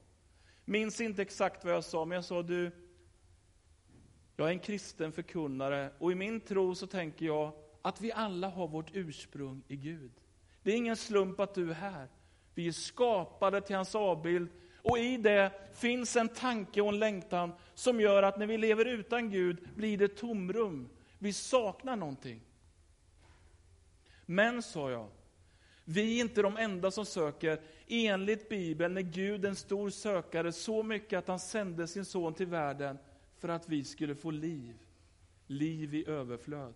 Minns 0.66 1.02
inte 1.02 1.22
exakt 1.22 1.66
vad 1.66 1.74
jag 1.74 1.84
sa, 1.84 2.06
men 2.06 2.16
jag 2.16 2.26
sa 2.26 2.42
du, 2.42 2.72
jag 4.36 4.48
är 4.48 4.52
en 4.52 4.60
kristen 4.60 5.12
förkunnare 5.12 5.92
och 6.00 6.12
i 6.12 6.16
min 6.16 6.40
tro 6.40 6.76
så 6.76 6.88
tänker 6.88 7.26
jag 7.26 7.52
att 7.82 8.02
vi 8.02 8.12
alla 8.12 8.50
har 8.50 8.68
vårt 8.68 8.96
ursprung 8.96 9.64
i 9.68 9.76
Gud. 9.76 10.12
Det 10.64 10.72
är 10.72 10.76
ingen 10.76 10.96
slump 10.96 11.40
att 11.40 11.56
du 11.56 11.70
är 11.70 11.74
här. 11.74 12.08
Vi 12.54 12.68
är 12.68 12.72
skapade 12.72 13.62
till 13.62 13.76
hans 13.76 13.96
avbild 13.96 14.50
och 14.76 14.98
i 14.98 15.18
det 15.18 15.52
finns 15.74 16.16
en 16.16 16.30
tanke 16.30 16.82
och 16.82 16.90
en 16.90 17.00
längtan 17.00 17.52
som 17.74 18.02
gör 18.02 18.24
att 18.24 18.40
när 18.40 18.48
vi 18.48 18.58
lever 18.58 18.86
utan 18.86 19.30
Gud 19.30 19.70
blir 19.76 19.98
det 19.98 20.08
tomrum. 20.08 20.90
Vi 21.20 21.34
saknar 21.34 21.96
någonting. 21.96 22.42
Men, 24.26 24.62
sa 24.62 24.92
jag, 24.92 25.10
vi 25.90 26.18
är 26.18 26.22
inte 26.22 26.42
de 26.42 26.58
enda 26.58 26.92
som 26.92 27.06
söker. 27.06 27.60
Enligt 27.88 28.50
Bibeln 28.50 28.98
är 28.98 29.02
Gud 29.02 29.46
en 29.46 29.56
stor 29.56 29.90
sökare 29.90 30.52
så 30.52 30.84
mycket 30.84 31.20
att 31.20 31.28
han 31.28 31.40
sände 31.40 31.88
sin 31.88 32.06
son 32.06 32.34
till 32.34 32.48
världen 32.48 32.98
för 33.40 33.50
att 33.50 33.70
vi 33.70 33.84
skulle 33.84 34.16
få 34.16 34.32
liv. 34.32 34.76
Liv 35.48 35.96
i 35.96 36.10
överflöd. 36.10 36.74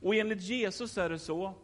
Och 0.00 0.14
enligt 0.14 0.40
Jesus 0.40 0.98
är 0.98 1.10
det 1.10 1.18
så 1.18 1.54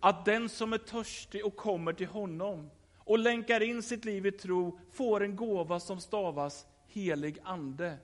att 0.00 0.24
den 0.24 0.48
som 0.48 0.72
är 0.72 0.78
törstig 0.78 1.46
och 1.46 1.56
kommer 1.56 1.92
till 1.92 2.06
honom 2.06 2.70
och 2.96 3.18
länkar 3.18 3.62
in 3.62 3.82
sitt 3.82 4.04
liv 4.04 4.26
i 4.26 4.32
tro 4.32 4.78
får 4.92 5.22
en 5.22 5.36
gåva 5.36 5.80
som 5.80 6.00
stavas 6.00 6.66
helig 6.86 7.38
ande. 7.42 7.98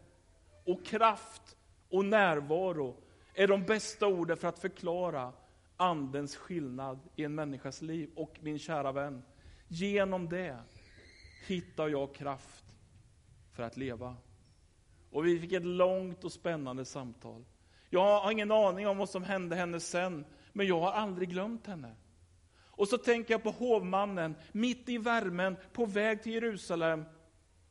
Och 0.64 0.84
kraft 0.84 1.56
och 1.88 2.04
närvaro 2.04 2.96
är 3.34 3.48
de 3.48 3.64
bästa 3.64 4.06
orden 4.06 4.36
för 4.36 4.48
att 4.48 4.58
förklara 4.58 5.32
andens 5.78 6.36
skillnad 6.36 7.00
i 7.16 7.24
en 7.24 7.34
människas 7.34 7.82
liv. 7.82 8.10
Och 8.16 8.38
min 8.40 8.58
kära 8.58 8.92
vän, 8.92 9.22
genom 9.68 10.28
det 10.28 10.58
hittar 11.46 11.88
jag 11.88 12.14
kraft 12.14 12.64
för 13.52 13.62
att 13.62 13.76
leva. 13.76 14.16
Och 15.10 15.26
vi 15.26 15.40
fick 15.40 15.52
ett 15.52 15.64
långt 15.64 16.24
och 16.24 16.32
spännande 16.32 16.84
samtal. 16.84 17.44
Jag 17.90 18.20
har 18.20 18.32
ingen 18.32 18.52
aning 18.52 18.88
om 18.88 18.98
vad 18.98 19.08
som 19.08 19.22
hände 19.22 19.56
henne 19.56 19.80
sen, 19.80 20.24
men 20.52 20.66
jag 20.66 20.80
har 20.80 20.92
aldrig 20.92 21.28
glömt 21.28 21.66
henne. 21.66 21.94
Och 22.78 22.88
så 22.88 22.98
tänker 22.98 23.34
jag 23.34 23.42
på 23.42 23.50
hovmannen, 23.50 24.34
mitt 24.52 24.88
i 24.88 24.98
värmen, 24.98 25.56
på 25.72 25.86
väg 25.86 26.22
till 26.22 26.32
Jerusalem. 26.32 27.04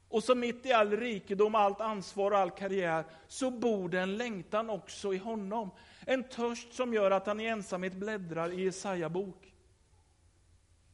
Och 0.10 0.24
så 0.24 0.36
mitt 0.36 0.66
i 0.66 0.72
all 0.72 0.92
rikedom, 0.92 1.56
allt 1.56 1.82
ansvar 1.82 2.32
och 2.32 2.38
all 2.38 2.52
karriär, 2.52 3.06
så 3.28 3.52
bor 3.52 3.90
det 3.90 4.00
en 4.00 4.18
längtan 4.18 4.70
också 4.70 5.14
i 5.14 5.18
honom. 5.18 5.70
En 6.06 6.24
törst 6.24 6.74
som 6.74 6.94
gör 6.94 7.12
att 7.12 7.28
han 7.28 7.40
i 7.40 7.46
ensamhet 7.46 7.94
bläddrar 7.94 8.60
i 8.60 8.64
Jesaja 8.64 9.10
bok. 9.10 9.54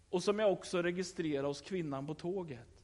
Och 0.09 0.23
som 0.23 0.39
jag 0.39 0.51
också 0.51 0.81
registrerar 0.81 1.47
hos 1.47 1.61
kvinnan 1.61 2.07
på 2.07 2.13
tåget. 2.13 2.83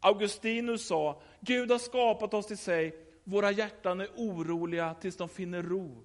Augustinus 0.00 0.86
sa, 0.86 1.22
Gud 1.40 1.70
har 1.70 1.78
skapat 1.78 2.34
oss 2.34 2.46
till 2.46 2.58
sig, 2.58 3.06
våra 3.24 3.50
hjärtan 3.50 4.00
är 4.00 4.08
oroliga 4.16 4.94
tills 4.94 5.16
de 5.16 5.28
finner 5.28 5.62
ro 5.62 6.04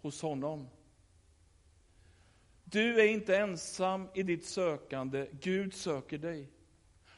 hos 0.00 0.22
honom. 0.22 0.68
Du 2.64 3.00
är 3.00 3.06
inte 3.06 3.36
ensam 3.36 4.08
i 4.14 4.22
ditt 4.22 4.44
sökande, 4.44 5.26
Gud 5.40 5.74
söker 5.74 6.18
dig. 6.18 6.48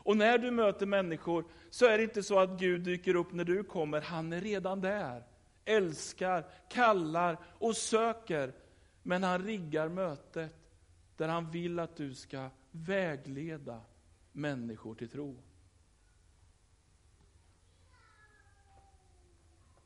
Och 0.03 0.17
när 0.17 0.39
du 0.39 0.51
möter 0.51 0.87
människor 0.87 1.45
så 1.71 1.87
är 1.87 1.99
det 1.99 2.05
inte 2.05 2.23
så 2.23 2.39
att 2.39 2.61
Gud 2.61 2.81
dyker 2.81 3.15
upp 3.15 3.33
när 3.33 3.45
du 3.45 3.65
kommer, 3.65 4.01
han 4.01 4.33
är 4.33 4.41
redan 4.41 4.81
där. 4.81 5.25
Älskar, 5.65 6.45
kallar 6.69 7.37
och 7.45 7.77
söker. 7.77 8.53
Men 9.03 9.23
han 9.23 9.45
riggar 9.45 9.89
mötet 9.89 10.57
där 11.17 11.29
han 11.29 11.51
vill 11.51 11.79
att 11.79 11.97
du 11.97 12.15
ska 12.15 12.49
vägleda 12.71 13.81
människor 14.33 14.95
till 14.95 15.09
tro. 15.09 15.43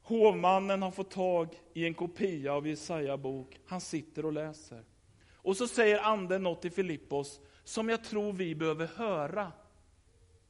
Hovmannen 0.02 0.82
har 0.82 0.90
fått 0.90 1.10
tag 1.10 1.54
i 1.74 1.86
en 1.86 1.94
kopia 1.94 2.52
av 2.52 2.66
Jesaja 2.66 3.16
bok. 3.16 3.60
Han 3.66 3.80
sitter 3.80 4.24
och 4.24 4.32
läser. 4.32 4.84
Och 5.32 5.56
så 5.56 5.68
säger 5.68 5.98
anden 5.98 6.42
något 6.42 6.62
till 6.62 6.72
Filippos 6.72 7.40
som 7.64 7.88
jag 7.88 8.04
tror 8.04 8.32
vi 8.32 8.54
behöver 8.54 8.86
höra. 8.86 9.52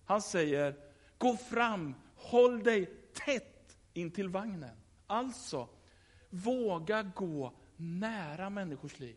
Han 0.05 0.23
säger, 0.23 0.75
gå 1.19 1.37
fram, 1.37 1.95
håll 2.17 2.63
dig 2.63 2.87
tätt 3.13 3.79
in 3.93 4.11
till 4.11 4.29
vagnen. 4.29 4.77
Alltså, 5.07 5.69
våga 6.31 7.03
gå 7.03 7.53
nära 7.77 8.51
människors 8.51 8.99
liv. 8.99 9.17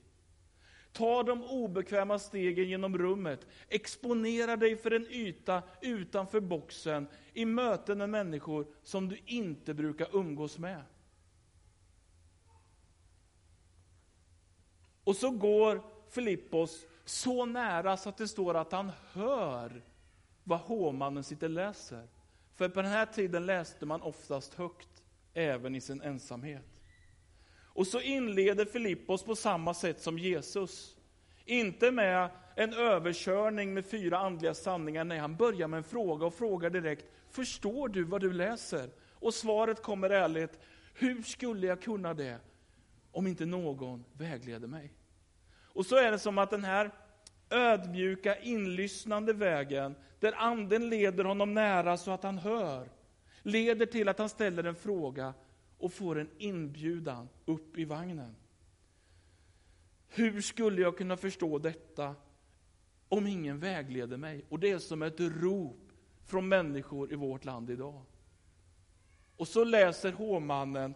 Ta 0.91 1.23
de 1.23 1.43
obekväma 1.43 2.19
stegen 2.19 2.69
genom 2.69 2.97
rummet. 2.97 3.47
Exponera 3.69 4.56
dig 4.56 4.76
för 4.76 4.91
en 4.91 5.08
yta 5.10 5.63
utanför 5.82 6.39
boxen 6.39 7.08
i 7.34 7.45
möten 7.45 7.97
med 7.97 8.10
människor 8.10 8.67
som 8.84 9.10
du 9.10 9.19
inte 9.26 9.73
brukar 9.73 10.15
umgås 10.15 10.58
med. 10.58 10.84
Och 15.04 15.15
så 15.15 15.30
går 15.30 15.84
Filippos 16.10 16.86
så 17.06 17.45
nära 17.45 17.97
så 17.97 18.10
att 18.10 18.17
det 18.17 18.28
står 18.28 18.58
att 18.58 18.71
han 18.71 18.91
hör 19.12 19.84
vad 20.47 20.60
hovmannen 20.60 21.23
sitter 21.23 21.47
och 21.47 21.53
läser. 21.53 22.07
För 22.55 22.69
på 22.69 22.81
den 22.81 22.91
här 22.91 23.05
tiden 23.05 23.45
läste 23.45 23.86
man 23.86 24.01
oftast 24.01 24.53
högt, 24.53 25.03
även 25.33 25.75
i 25.75 25.81
sin 25.81 26.01
ensamhet. 26.01 26.81
Och 27.55 27.88
så 27.88 28.01
inleder 28.01 28.65
Filippos 28.65 29.23
på 29.23 29.36
samma 29.36 29.73
sätt 29.73 30.01
som 30.01 30.17
Jesus. 30.17 30.95
Inte 31.45 31.91
med 31.91 32.29
en 32.55 32.73
överkörning 32.73 33.73
med 33.73 33.86
fyra 33.86 34.17
andliga 34.17 34.53
sanningar, 34.53 35.03
nej, 35.03 35.19
han 35.19 35.36
börjar 35.36 35.67
med 35.67 35.77
en 35.77 35.83
fråga 35.83 36.25
och 36.25 36.33
frågar 36.33 36.69
direkt, 36.69 37.05
förstår 37.29 37.88
du 37.88 38.03
vad 38.03 38.21
du 38.21 38.33
läser? 38.33 38.89
Och 39.13 39.33
svaret 39.33 39.83
kommer 39.83 40.10
ärligt, 40.10 40.60
hur 40.93 41.23
skulle 41.23 41.67
jag 41.67 41.81
kunna 41.81 42.13
det 42.13 42.39
om 43.12 43.27
inte 43.27 43.45
någon 43.45 44.05
vägleder 44.13 44.67
mig? 44.67 44.93
Och 45.63 45.86
så 45.86 45.95
är 45.95 46.12
det 46.12 46.19
som 46.19 46.38
att 46.38 46.49
den 46.49 46.63
här 46.63 46.91
ödmjuka, 47.49 48.39
inlyssnande 48.39 49.33
vägen, 49.33 49.95
där 50.19 50.34
anden 50.38 50.89
leder 50.89 51.23
honom 51.23 51.53
nära 51.53 51.97
så 51.97 52.12
att 52.12 52.23
han 52.23 52.38
hör, 52.38 52.89
leder 53.41 53.86
till 53.86 54.10
att 54.10 54.19
han 54.19 54.30
ställer 54.30 54.63
en 54.63 54.75
fråga 54.75 55.34
och 55.77 55.93
får 55.93 56.19
en 56.19 56.30
inbjudan 56.38 57.30
upp 57.45 57.77
i 57.77 57.86
vagnen. 57.86 58.36
Hur 60.08 60.41
skulle 60.41 60.82
jag 60.82 60.97
kunna 60.97 61.17
förstå 61.17 61.60
detta 61.60 62.15
om 63.10 63.27
ingen 63.27 63.60
vägleder 63.60 64.17
mig? 64.17 64.45
Och 64.49 64.60
det 64.60 64.71
är 64.71 64.80
som 64.80 65.01
ett 65.01 65.19
rop 65.19 65.91
från 66.25 66.47
människor 66.47 67.13
i 67.13 67.15
vårt 67.15 67.45
land 67.45 67.69
idag. 67.69 68.01
Och 69.38 69.47
så 69.47 69.63
läser 69.63 70.12
hovmannen 70.12 70.93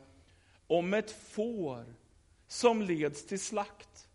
om 0.67 0.93
ett 0.93 1.12
får 1.12 1.95
som 2.47 2.81
leds 2.81 3.25
till 3.25 3.39
slakt. 3.39 4.10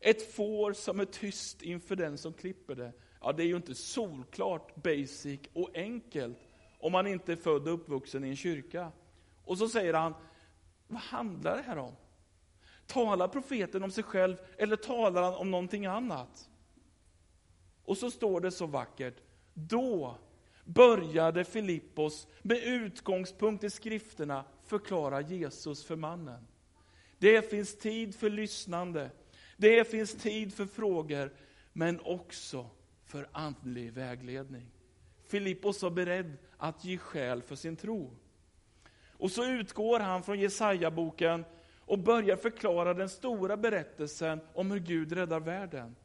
Ett 0.00 0.34
får 0.34 0.72
som 0.72 1.00
är 1.00 1.04
tyst 1.04 1.62
inför 1.62 1.96
den 1.96 2.18
som 2.18 2.32
klipper 2.32 2.74
det. 2.74 2.92
Ja, 3.24 3.32
det 3.32 3.42
är 3.42 3.46
ju 3.46 3.56
inte 3.56 3.74
solklart, 3.74 4.74
basic 4.74 5.40
och 5.52 5.70
enkelt 5.74 6.38
om 6.78 6.92
man 6.92 7.06
inte 7.06 7.32
är 7.32 7.36
född 7.36 7.68
och 7.68 7.74
uppvuxen 7.74 8.24
i 8.24 8.28
en 8.28 8.36
kyrka. 8.36 8.92
Och 9.44 9.58
så 9.58 9.68
säger 9.68 9.94
han, 9.94 10.14
vad 10.86 11.00
handlar 11.00 11.56
det 11.56 11.62
här 11.62 11.78
om? 11.78 11.92
Talar 12.86 13.28
profeten 13.28 13.82
om 13.82 13.90
sig 13.90 14.04
själv 14.04 14.36
eller 14.58 14.76
talar 14.76 15.22
han 15.22 15.34
om 15.34 15.50
någonting 15.50 15.86
annat? 15.86 16.50
Och 17.84 17.98
så 17.98 18.10
står 18.10 18.40
det 18.40 18.50
så 18.50 18.66
vackert, 18.66 19.16
då 19.54 20.18
började 20.64 21.44
Filippos 21.44 22.26
med 22.42 22.58
utgångspunkt 22.58 23.64
i 23.64 23.70
skrifterna 23.70 24.44
förklara 24.64 25.20
Jesus 25.20 25.84
för 25.84 25.96
mannen. 25.96 26.46
Det 27.18 27.50
finns 27.50 27.78
tid 27.78 28.14
för 28.14 28.30
lyssnande, 28.30 29.10
det 29.56 29.90
finns 29.90 30.14
tid 30.14 30.54
för 30.54 30.66
frågor, 30.66 31.32
men 31.72 32.00
också 32.00 32.70
för 33.14 33.28
andlig 33.32 33.92
vägledning. 33.92 34.66
Filippos 35.26 35.82
var 35.82 35.90
beredd 35.90 36.36
att 36.56 36.84
ge 36.84 36.98
skäl 36.98 37.42
för 37.42 37.56
sin 37.56 37.76
tro. 37.76 38.10
Och 39.10 39.30
så 39.30 39.44
utgår 39.44 40.00
han 40.00 40.22
från 40.22 40.40
Jesaja-boken 40.40 41.44
och 41.78 41.98
börjar 41.98 42.36
förklara 42.36 42.94
den 42.94 43.08
stora 43.08 43.56
berättelsen 43.56 44.40
om 44.54 44.70
hur 44.70 44.78
Gud 44.78 45.12
räddar 45.12 45.40
världen. 45.40 45.96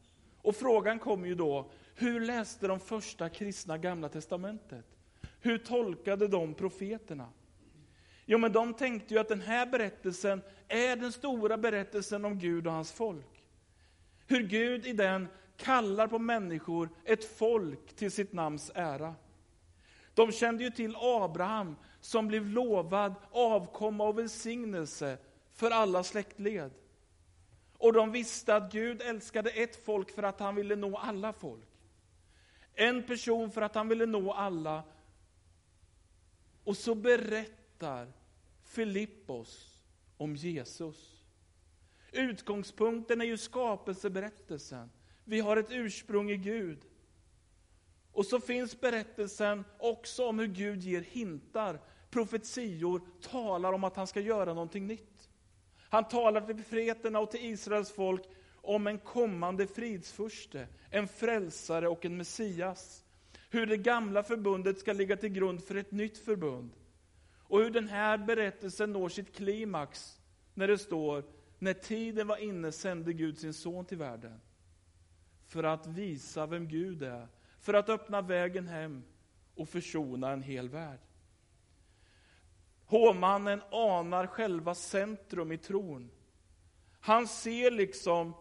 Och 0.42 0.56
frågan 0.56 0.98
kommer 0.98 1.28
ju 1.28 1.34
då, 1.34 1.70
hur 1.94 2.20
läste 2.20 2.66
de 2.66 2.80
första 2.80 3.28
kristna 3.28 3.78
Gamla 3.78 4.08
Testamentet? 4.08 4.86
Hur 5.40 5.58
tolkade 5.58 6.28
de 6.28 6.54
profeterna? 6.54 7.28
Jo, 8.26 8.38
men 8.38 8.52
de 8.52 8.74
tänkte 8.74 9.14
ju 9.14 9.20
att 9.20 9.28
den 9.28 9.40
här 9.40 9.66
berättelsen 9.66 10.42
är 10.68 10.96
den 10.96 11.12
stora 11.12 11.58
berättelsen 11.58 12.24
om 12.24 12.38
Gud 12.38 12.66
och 12.66 12.72
hans 12.72 12.92
folk. 12.92 13.44
Hur 14.26 14.42
Gud 14.42 14.86
i 14.86 14.92
den 14.92 15.28
kallar 15.60 16.08
på 16.08 16.18
människor, 16.18 16.88
ett 17.04 17.24
folk, 17.24 17.96
till 17.96 18.10
sitt 18.10 18.32
namns 18.32 18.70
ära. 18.74 19.14
De 20.14 20.32
kände 20.32 20.64
ju 20.64 20.70
till 20.70 20.96
Abraham 20.96 21.76
som 22.00 22.28
blev 22.28 22.46
lovad 22.46 23.14
avkomma 23.30 24.04
och 24.04 24.18
välsignelse 24.18 25.18
för 25.52 25.70
alla 25.70 26.02
släktled. 26.02 26.70
Och 27.78 27.92
de 27.92 28.12
visste 28.12 28.56
att 28.56 28.72
Gud 28.72 29.02
älskade 29.02 29.50
ett 29.50 29.84
folk 29.84 30.10
för 30.10 30.22
att 30.22 30.40
han 30.40 30.54
ville 30.54 30.76
nå 30.76 30.96
alla 30.96 31.32
folk. 31.32 31.68
En 32.74 33.02
person 33.02 33.50
för 33.50 33.62
att 33.62 33.74
han 33.74 33.88
ville 33.88 34.06
nå 34.06 34.32
alla. 34.32 34.82
Och 36.64 36.76
så 36.76 36.94
berättar 36.94 38.12
Filippos 38.62 39.80
om 40.16 40.36
Jesus. 40.36 41.24
Utgångspunkten 42.12 43.20
är 43.20 43.24
ju 43.24 43.38
skapelseberättelsen. 43.38 44.90
Vi 45.24 45.40
har 45.40 45.56
ett 45.56 45.70
ursprung 45.70 46.30
i 46.30 46.36
Gud. 46.36 46.78
Och 48.12 48.26
så 48.26 48.40
finns 48.40 48.80
berättelsen 48.80 49.64
också 49.78 50.26
om 50.26 50.38
hur 50.38 50.46
Gud 50.46 50.82
ger 50.82 51.00
hintar, 51.00 51.80
profetior, 52.10 53.00
talar 53.22 53.72
om 53.72 53.84
att 53.84 53.96
han 53.96 54.06
ska 54.06 54.20
göra 54.20 54.54
någonting 54.54 54.86
nytt. 54.86 55.28
Han 55.90 56.08
talar 56.08 56.40
till 56.40 56.56
profeterna 56.56 57.18
och 57.18 57.30
till 57.30 57.44
Israels 57.44 57.90
folk 57.90 58.22
om 58.54 58.86
en 58.86 58.98
kommande 58.98 59.66
fridsfurste, 59.66 60.66
en 60.90 61.08
frälsare 61.08 61.88
och 61.88 62.04
en 62.04 62.16
Messias. 62.16 63.04
Hur 63.50 63.66
det 63.66 63.76
gamla 63.76 64.22
förbundet 64.22 64.78
ska 64.78 64.92
ligga 64.92 65.16
till 65.16 65.28
grund 65.28 65.64
för 65.64 65.74
ett 65.74 65.92
nytt 65.92 66.18
förbund. 66.18 66.70
Och 67.38 67.58
hur 67.58 67.70
den 67.70 67.88
här 67.88 68.18
berättelsen 68.18 68.92
når 68.92 69.08
sitt 69.08 69.36
klimax 69.36 70.18
när 70.54 70.68
det 70.68 70.78
står, 70.78 71.24
när 71.58 71.74
tiden 71.74 72.26
var 72.26 72.36
inne 72.36 72.72
sände 72.72 73.12
Gud 73.12 73.38
sin 73.38 73.54
son 73.54 73.84
till 73.84 73.98
världen. 73.98 74.40
För 75.50 75.64
att 75.64 75.86
visa 75.86 76.46
vem 76.46 76.68
Gud 76.68 77.02
är, 77.02 77.28
för 77.60 77.74
att 77.74 77.88
öppna 77.88 78.22
vägen 78.22 78.68
hem 78.68 79.02
och 79.54 79.68
försona 79.68 80.30
en 80.30 80.42
hel 80.42 80.68
värld. 80.68 80.98
Hovmannen 82.86 83.62
anar 83.70 84.26
själva 84.26 84.74
centrum 84.74 85.52
i 85.52 85.58
tron. 85.58 86.10
Han 87.00 87.28
ser 87.28 87.70
liksom 87.70 88.34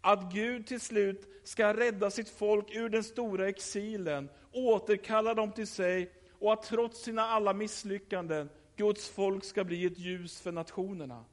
att 0.00 0.32
Gud 0.32 0.66
till 0.66 0.80
slut 0.80 1.28
ska 1.44 1.74
rädda 1.74 2.10
sitt 2.10 2.28
folk 2.28 2.74
ur 2.74 2.88
den 2.88 3.04
stora 3.04 3.48
exilen, 3.48 4.28
återkalla 4.52 5.34
dem 5.34 5.52
till 5.52 5.66
sig 5.66 6.12
och 6.38 6.52
att 6.52 6.62
trots 6.62 7.02
sina 7.02 7.22
alla 7.22 7.52
misslyckanden, 7.52 8.50
Guds 8.76 9.08
folk 9.08 9.44
ska 9.44 9.64
bli 9.64 9.84
ett 9.84 9.98
ljus 9.98 10.40
för 10.40 10.52
nationerna. 10.52 11.24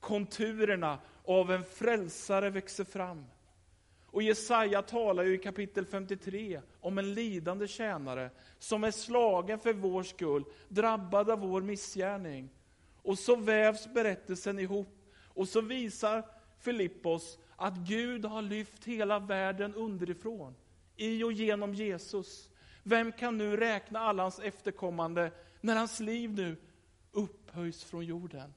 Konturerna 0.00 0.98
av 1.24 1.52
en 1.52 1.64
frälsare 1.64 2.50
växer 2.50 2.84
fram. 2.84 3.26
Och 4.16 4.22
Jesaja 4.22 4.82
talar 4.82 5.22
ju 5.24 5.34
i 5.34 5.38
kapitel 5.38 5.86
53 5.86 6.60
om 6.80 6.98
en 6.98 7.14
lidande 7.14 7.68
tjänare 7.68 8.30
som 8.58 8.84
är 8.84 8.90
slagen 8.90 9.58
för 9.58 9.72
vår 9.72 10.02
skull, 10.02 10.44
drabbad 10.68 11.30
av 11.30 11.38
vår 11.38 11.62
missgärning. 11.62 12.50
Och 13.02 13.18
så 13.18 13.36
vävs 13.36 13.94
berättelsen 13.94 14.58
ihop 14.58 15.12
och 15.22 15.48
så 15.48 15.60
visar 15.60 16.22
Filippos 16.58 17.38
att 17.56 17.76
Gud 17.76 18.24
har 18.24 18.42
lyft 18.42 18.84
hela 18.84 19.18
världen 19.18 19.74
underifrån, 19.74 20.54
i 20.96 21.24
och 21.24 21.32
genom 21.32 21.74
Jesus. 21.74 22.50
Vem 22.82 23.12
kan 23.12 23.38
nu 23.38 23.56
räkna 23.56 23.98
alla 23.98 24.22
hans 24.22 24.38
efterkommande 24.38 25.30
när 25.60 25.76
hans 25.76 26.00
liv 26.00 26.30
nu 26.30 26.56
upphöjs 27.12 27.84
från 27.84 28.04
jorden? 28.04 28.54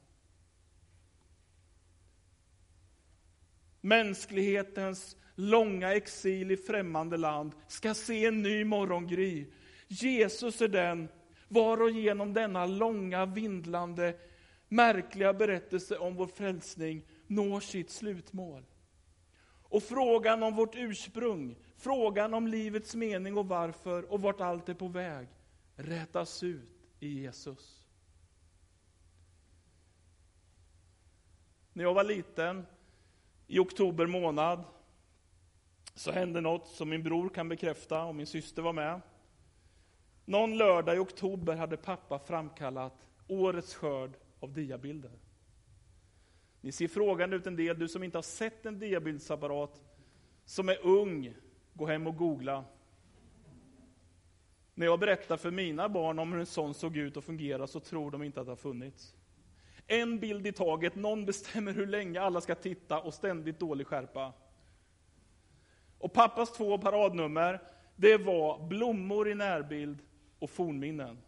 Mänsklighetens 3.80 5.16
långa 5.40 5.94
exil 5.94 6.50
i 6.50 6.56
främmande 6.56 7.16
land 7.16 7.52
ska 7.68 7.94
se 7.94 8.26
en 8.26 8.42
ny 8.42 8.64
morgongry. 8.64 9.46
Jesus 9.88 10.60
är 10.60 10.68
den 10.68 11.08
var 11.48 11.82
och 11.82 11.90
genom 11.90 12.32
denna 12.32 12.66
långa, 12.66 13.26
vindlande, 13.26 14.16
märkliga 14.68 15.32
berättelse 15.32 15.98
om 15.98 16.14
vår 16.14 16.26
frälsning 16.26 17.06
når 17.26 17.60
sitt 17.60 17.90
slutmål. 17.90 18.64
Och 19.62 19.82
frågan 19.82 20.42
om 20.42 20.56
vårt 20.56 20.76
ursprung, 20.76 21.56
frågan 21.76 22.34
om 22.34 22.46
livets 22.46 22.94
mening 22.94 23.36
och 23.36 23.48
varför 23.48 24.12
och 24.12 24.22
vart 24.22 24.40
allt 24.40 24.68
är 24.68 24.74
på 24.74 24.88
väg, 24.88 25.28
rätas 25.76 26.42
ut 26.42 26.88
i 27.00 27.08
Jesus. 27.08 27.84
När 31.72 31.84
jag 31.84 31.94
var 31.94 32.04
liten, 32.04 32.66
i 33.46 33.58
oktober 33.58 34.06
månad, 34.06 34.64
så 35.94 36.12
hände 36.12 36.40
något 36.40 36.68
som 36.68 36.88
min 36.88 37.02
bror 37.02 37.28
kan 37.28 37.48
bekräfta 37.48 38.04
och 38.04 38.14
min 38.14 38.26
syster 38.26 38.62
var 38.62 38.72
med. 38.72 39.00
Någon 40.24 40.58
lördag 40.58 40.96
i 40.96 40.98
oktober 40.98 41.56
hade 41.56 41.76
pappa 41.76 42.18
framkallat 42.18 43.06
årets 43.28 43.74
skörd 43.74 44.10
av 44.40 44.52
diabilder. 44.52 45.10
Ni 46.60 46.72
ser 46.72 46.88
frågande 46.88 47.36
ut 47.36 47.46
en 47.46 47.56
del, 47.56 47.78
du 47.78 47.88
som 47.88 48.02
inte 48.02 48.18
har 48.18 48.22
sett 48.22 48.66
en 48.66 48.78
diabildsapparat, 48.78 49.82
som 50.44 50.68
är 50.68 50.86
ung, 50.86 51.34
gå 51.74 51.86
hem 51.86 52.06
och 52.06 52.16
googla. 52.16 52.64
När 54.74 54.86
jag 54.86 55.00
berättar 55.00 55.36
för 55.36 55.50
mina 55.50 55.88
barn 55.88 56.18
om 56.18 56.32
hur 56.32 56.40
en 56.40 56.46
sån 56.46 56.74
såg 56.74 56.96
ut 56.96 57.16
och 57.16 57.24
fungerade 57.24 57.68
så 57.68 57.80
tror 57.80 58.10
de 58.10 58.22
inte 58.22 58.40
att 58.40 58.46
det 58.46 58.52
har 58.52 58.56
funnits. 58.56 59.14
En 59.86 60.18
bild 60.18 60.46
i 60.46 60.52
taget, 60.52 60.94
någon 60.94 61.26
bestämmer 61.26 61.72
hur 61.72 61.86
länge 61.86 62.20
alla 62.20 62.40
ska 62.40 62.54
titta 62.54 63.00
och 63.00 63.14
ständigt 63.14 63.60
dålig 63.60 63.86
skärpa. 63.86 64.32
Och 66.00 66.12
pappas 66.12 66.52
två 66.52 66.78
paradnummer, 66.78 67.62
det 67.96 68.16
var 68.16 68.66
blommor 68.68 69.28
i 69.28 69.34
närbild 69.34 69.98
och 70.38 70.50
fornminnen. 70.50 71.18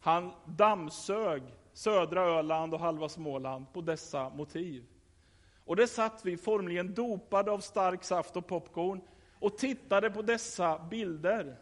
Han 0.00 0.32
dammsög 0.44 1.42
södra 1.72 2.20
Öland 2.20 2.74
och 2.74 2.80
halva 2.80 3.08
Småland 3.08 3.72
på 3.72 3.80
dessa 3.80 4.28
motiv. 4.28 4.84
Och 5.64 5.76
där 5.76 5.86
satt 5.86 6.24
vi 6.24 6.36
formligen 6.36 6.94
dopade 6.94 7.50
av 7.50 7.58
stark 7.58 8.04
saft 8.04 8.36
och 8.36 8.46
popcorn 8.46 9.00
och 9.40 9.58
tittade 9.58 10.10
på 10.10 10.22
dessa 10.22 10.78
bilder. 10.78 11.56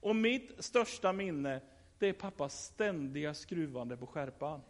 Och 0.00 0.16
mitt 0.16 0.64
största 0.64 1.12
minne, 1.12 1.60
det 1.98 2.08
är 2.08 2.12
pappas 2.12 2.64
ständiga 2.64 3.34
skruvande 3.34 3.96
på 3.96 4.06
skärpan. 4.06 4.60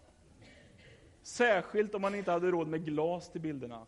Särskilt 1.23 1.95
om 1.95 2.03
man 2.03 2.15
inte 2.15 2.33
hade 2.33 2.51
råd 2.51 2.69
med 2.69 2.85
glas 2.85 3.31
till 3.31 3.41
bilderna. 3.41 3.87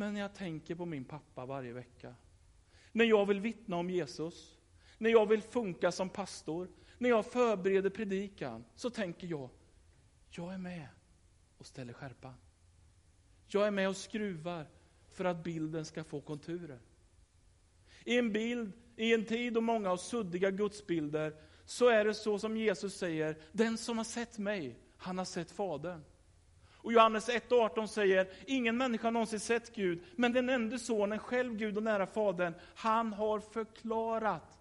Men 0.00 0.14
när 0.14 0.20
jag 0.20 0.34
tänker 0.34 0.74
på 0.74 0.86
min 0.86 1.04
pappa 1.04 1.46
varje 1.46 1.72
vecka, 1.72 2.14
när 2.92 3.04
jag 3.04 3.26
vill 3.26 3.40
vittna 3.40 3.76
om 3.76 3.90
Jesus, 3.90 4.58
när 4.98 5.10
jag 5.10 5.26
vill 5.26 5.42
funka 5.42 5.92
som 5.92 6.08
pastor, 6.08 6.68
när 6.98 7.08
jag 7.08 7.26
förbereder 7.26 7.90
predikan, 7.90 8.64
så 8.74 8.90
tänker 8.90 9.26
jag, 9.26 9.48
jag 10.30 10.54
är 10.54 10.58
med 10.58 10.88
och 11.58 11.66
ställer 11.66 11.92
skärpan. 11.92 12.34
Jag 13.46 13.66
är 13.66 13.70
med 13.70 13.88
och 13.88 13.96
skruvar 13.96 14.66
för 15.08 15.24
att 15.24 15.44
bilden 15.44 15.84
ska 15.84 16.04
få 16.04 16.20
konturer. 16.20 16.80
I 18.04 18.18
en 18.18 18.32
bild, 18.32 18.72
i 18.96 19.14
en 19.14 19.24
tid 19.24 19.52
då 19.52 19.60
många 19.60 19.88
har 19.88 19.96
suddiga 19.96 20.50
gudsbilder, 20.50 21.34
så 21.64 21.88
är 21.88 22.04
det 22.04 22.14
så 22.14 22.38
som 22.38 22.56
Jesus 22.56 22.94
säger, 22.94 23.38
den 23.52 23.78
som 23.78 23.96
har 23.98 24.04
sett 24.04 24.38
mig, 24.38 24.78
han 24.96 25.18
har 25.18 25.24
sett 25.24 25.50
Fadern. 25.50 26.04
Och 26.82 26.92
Johannes 26.92 27.28
1.18 27.28 27.86
säger, 27.86 28.28
ingen 28.46 28.76
människa 28.76 29.06
har 29.06 29.12
någonsin 29.12 29.40
sett 29.40 29.74
Gud, 29.74 30.02
men 30.16 30.32
den 30.32 30.48
enda 30.48 30.78
sonen, 30.78 31.18
själv 31.18 31.56
Gud 31.56 31.76
och 31.76 31.82
nära 31.82 32.06
Fadern, 32.06 32.54
han 32.74 33.12
har 33.12 33.40
förklarat 33.40 34.58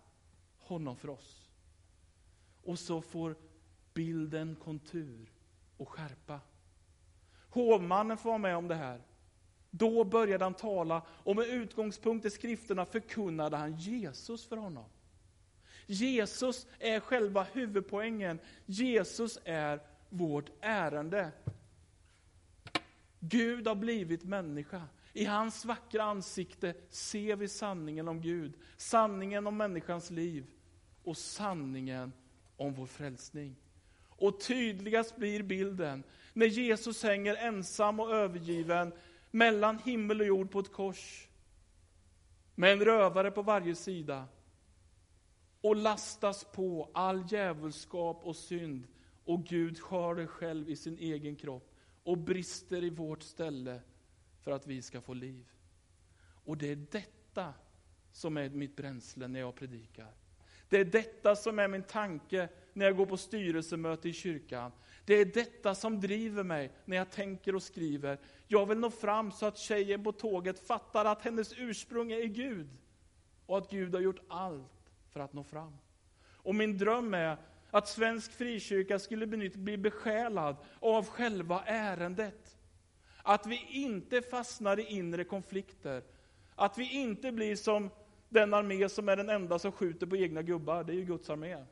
honom 0.58 0.96
för 0.96 1.10
oss. 1.10 1.50
Och 2.64 2.80
så 2.80 3.02
får 3.02 3.36
bilden 3.94 4.56
kontur 4.56 5.32
och 5.78 5.90
skärpa. 5.90 6.40
Hovmannen 7.50 8.18
får 8.18 8.30
vara 8.30 8.38
med 8.38 8.58
om 8.58 8.68
det 8.68 8.76
här. 8.76 9.02
Då 9.72 10.04
började 10.04 10.44
han 10.46 10.54
tala 10.54 11.02
och 11.08 11.36
med 11.36 11.48
utgångspunkt 11.48 12.26
i 12.26 12.30
skrifterna 12.30 12.86
förkunnade 12.86 13.58
han 13.58 13.78
Jesus 13.78 14.46
för 14.46 14.58
honom. 14.58 14.86
Jesus 15.86 16.68
är 16.80 17.00
själva 17.00 17.44
huvudpoängen. 17.44 18.40
Jesus 18.66 19.40
är 19.46 19.80
vårt 20.10 20.50
ärende. 20.62 21.32
Gud 23.20 23.68
har 23.68 23.76
blivit 23.76 24.24
människa. 24.24 24.82
I 25.14 25.26
hans 25.26 25.66
vackra 25.66 26.04
ansikte 26.04 26.74
ser 26.90 27.36
vi 27.36 27.48
sanningen 27.48 28.08
om 28.08 28.22
Gud, 28.22 28.54
sanningen 28.78 29.48
om 29.48 29.58
människans 29.58 30.10
liv 30.12 30.46
och 31.04 31.18
sanningen 31.18 32.14
om 32.58 32.74
vår 32.74 32.86
frälsning. 32.86 33.56
Och 34.10 34.40
tydligast 34.40 35.18
blir 35.18 35.44
bilden 35.44 36.04
när 36.34 36.46
Jesus 36.46 37.04
hänger 37.04 37.36
ensam 37.36 38.00
och 38.00 38.16
övergiven 38.16 38.94
mellan 39.32 39.80
himmel 39.80 40.22
och 40.22 40.28
jord 40.28 40.52
på 40.52 40.60
ett 40.60 40.72
kors. 40.72 41.28
Med 42.56 42.74
en 42.74 42.86
rövare 42.86 43.32
på 43.32 43.42
varje 43.42 43.76
sida. 43.76 44.28
Och 45.62 45.76
lastas 45.76 46.44
på 46.44 46.90
all 46.94 47.24
djävulskap 47.30 48.22
och 48.24 48.36
synd. 48.36 48.88
Och 49.26 49.44
Gud 49.46 49.80
skär 49.80 50.16
det 50.16 50.28
själv 50.28 50.70
i 50.70 50.76
sin 50.76 50.98
egen 50.98 51.36
kropp 51.36 51.69
och 52.10 52.18
brister 52.18 52.84
i 52.84 52.90
vårt 52.90 53.24
ställe 53.24 53.82
för 54.42 54.52
att 54.52 54.68
vi 54.68 54.82
ska 54.82 55.02
få 55.02 55.14
liv. 55.14 55.52
Och 56.22 56.58
det 56.58 56.72
är 56.72 56.76
detta 56.92 57.54
som 58.12 58.38
är 58.38 58.50
mitt 58.50 58.76
bränsle 58.76 59.28
när 59.28 59.40
jag 59.40 59.56
predikar. 59.56 60.14
Det 60.70 60.78
är 60.78 60.86
detta 60.86 61.36
som 61.36 61.60
är 61.60 61.68
min 61.68 61.84
tanke 61.84 62.50
när 62.74 62.86
jag 62.86 62.98
går 62.98 63.06
på 63.06 63.18
styrelsemöte 63.18 64.10
i 64.10 64.14
kyrkan. 64.14 64.72
Det 65.06 65.14
är 65.14 65.26
detta 65.26 65.76
som 65.76 66.00
driver 66.02 66.44
mig 66.44 66.72
när 66.86 66.98
jag 66.98 67.12
tänker 67.12 67.56
och 67.56 67.64
skriver. 67.64 68.20
Jag 68.48 68.66
vill 68.66 68.78
nå 68.78 68.92
fram 68.92 69.32
så 69.32 69.46
att 69.46 69.58
tjejen 69.58 70.04
på 70.04 70.12
tåget 70.12 70.60
fattar 70.60 71.06
att 71.06 71.22
hennes 71.22 71.54
ursprung 71.58 72.12
är 72.12 72.26
Gud. 72.26 72.70
Och 73.46 73.58
att 73.58 73.72
Gud 73.72 73.94
har 73.94 74.02
gjort 74.02 74.22
allt 74.28 74.92
för 75.10 75.20
att 75.20 75.34
nå 75.34 75.44
fram. 75.44 75.78
Och 76.22 76.56
min 76.56 76.78
dröm 76.78 77.14
är 77.14 77.38
att 77.72 77.88
svensk 77.88 78.32
frikyrka 78.32 79.00
skulle 79.00 79.28
bli 79.28 79.78
besjälad 79.78 80.56
av 80.80 81.06
själva 81.06 81.64
ärendet. 81.66 82.58
Att 83.24 83.48
vi 83.48 83.66
inte 83.70 84.22
fastnar 84.22 84.80
i 84.80 84.84
inre 84.84 85.24
konflikter. 85.24 86.04
Att 86.56 86.78
vi 86.78 86.94
inte 86.94 87.32
blir 87.32 87.56
som 87.56 87.90
den 88.30 88.54
armé 88.54 88.90
som 88.90 89.10
är 89.10 89.16
den 89.16 89.30
enda 89.30 89.60
som 89.60 89.72
skjuter 89.72 90.08
på 90.08 90.18
egna 90.18 90.42
gubbar, 90.42 90.84
det 90.84 90.94
är 90.94 90.96
ju 90.96 91.06
Guds 91.06 91.30
armé. 91.30 91.66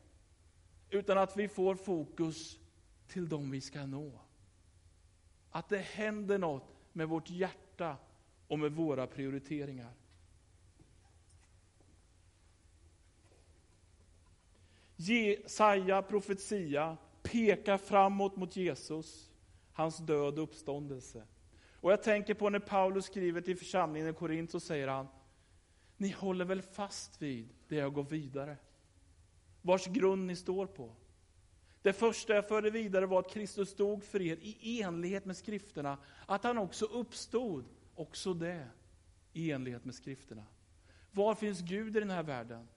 Utan 0.89 1.17
att 1.17 1.38
vi 1.38 1.47
får 1.47 1.75
fokus 1.75 2.60
till 3.07 3.29
dem 3.29 3.51
vi 3.51 3.62
ska 3.62 3.86
nå. 3.86 4.12
Att 5.51 5.69
det 5.69 5.77
händer 5.77 6.38
något 6.38 6.75
med 6.93 7.07
vårt 7.07 7.29
hjärta 7.29 7.97
och 8.47 8.60
med 8.60 8.71
våra 8.71 9.07
prioriteringar. 9.07 9.91
Jesaja 14.97 16.01
profetia 16.01 16.97
pekar 17.23 17.77
framåt 17.77 18.36
mot 18.36 18.55
Jesus, 18.55 19.31
hans 19.73 19.97
död 19.97 20.38
och 20.38 20.43
uppståndelse. 20.43 21.23
Och 21.73 21.91
jag 21.91 22.03
tänker 22.03 22.33
på 22.33 22.49
när 22.49 22.60
Paulus 22.60 23.05
skriver 23.05 23.41
till 23.41 23.57
församlingen 23.57 24.10
i 24.10 24.13
Korint 24.13 24.51
så 24.51 24.60
säger 24.60 24.88
han, 24.88 25.07
ni 25.97 26.10
håller 26.10 26.45
väl 26.45 26.62
fast 26.62 27.21
vid 27.21 27.49
det 27.67 27.75
jag 27.75 27.93
går 27.93 28.03
vidare? 28.03 28.57
Vars 29.62 29.86
grund 29.86 30.27
ni 30.27 30.36
står 30.36 30.65
på. 30.65 30.95
Det 31.81 31.93
första 31.93 32.36
jag 32.36 32.47
förde 32.47 32.69
vidare 32.69 33.05
var 33.05 33.19
att 33.19 33.31
Kristus 33.31 33.69
stod 33.69 34.03
för 34.03 34.21
er 34.21 34.38
i 34.41 34.81
enlighet 34.81 35.25
med 35.25 35.38
skrifterna. 35.38 35.97
Att 36.25 36.43
han 36.43 36.57
också 36.57 36.86
uppstod, 36.86 37.65
också 37.95 38.33
det, 38.33 38.67
i 39.33 39.51
enlighet 39.51 39.86
med 39.86 39.95
skrifterna. 39.95 40.43
Var 41.12 41.36
finns 41.36 41.62
Gud 41.62 41.97
i 41.97 41.99
den 41.99 42.10
här 42.10 42.23
världen? 42.23 42.67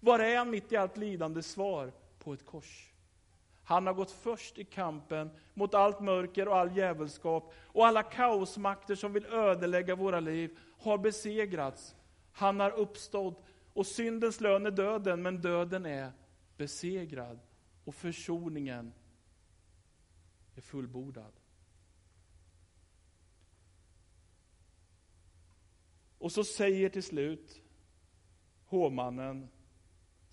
Var 0.00 0.18
är 0.18 0.38
han 0.38 0.50
mitt 0.50 0.72
i 0.72 0.76
allt 0.76 0.96
lidande? 0.96 1.42
Svar, 1.42 1.92
på 2.18 2.32
ett 2.32 2.46
kors. 2.46 2.92
Han 3.64 3.86
har 3.86 3.94
gått 3.94 4.10
först 4.10 4.58
i 4.58 4.64
kampen 4.64 5.30
mot 5.54 5.74
allt 5.74 6.00
mörker 6.00 6.48
och 6.48 6.56
all 6.56 6.76
djävulskap 6.76 7.54
och 7.56 7.86
alla 7.86 8.02
kaosmakter 8.02 8.94
som 8.94 9.12
vill 9.12 9.26
ödelägga 9.26 9.94
våra 9.94 10.20
liv 10.20 10.58
har 10.78 10.98
besegrats. 10.98 11.94
Han 12.32 12.60
har 12.60 12.70
uppstått 12.70 13.44
och 13.72 13.86
syndens 13.86 14.40
lön 14.40 14.66
är 14.66 14.70
döden, 14.70 15.22
men 15.22 15.40
döden 15.40 15.86
är 15.86 16.12
besegrad 16.56 17.38
och 17.84 17.94
försoningen 17.94 18.92
är 20.56 20.60
fullbordad. 20.60 21.32
Och 26.18 26.32
så 26.32 26.44
säger 26.44 26.88
till 26.88 27.02
slut 27.02 27.60
hovmannen, 28.64 29.48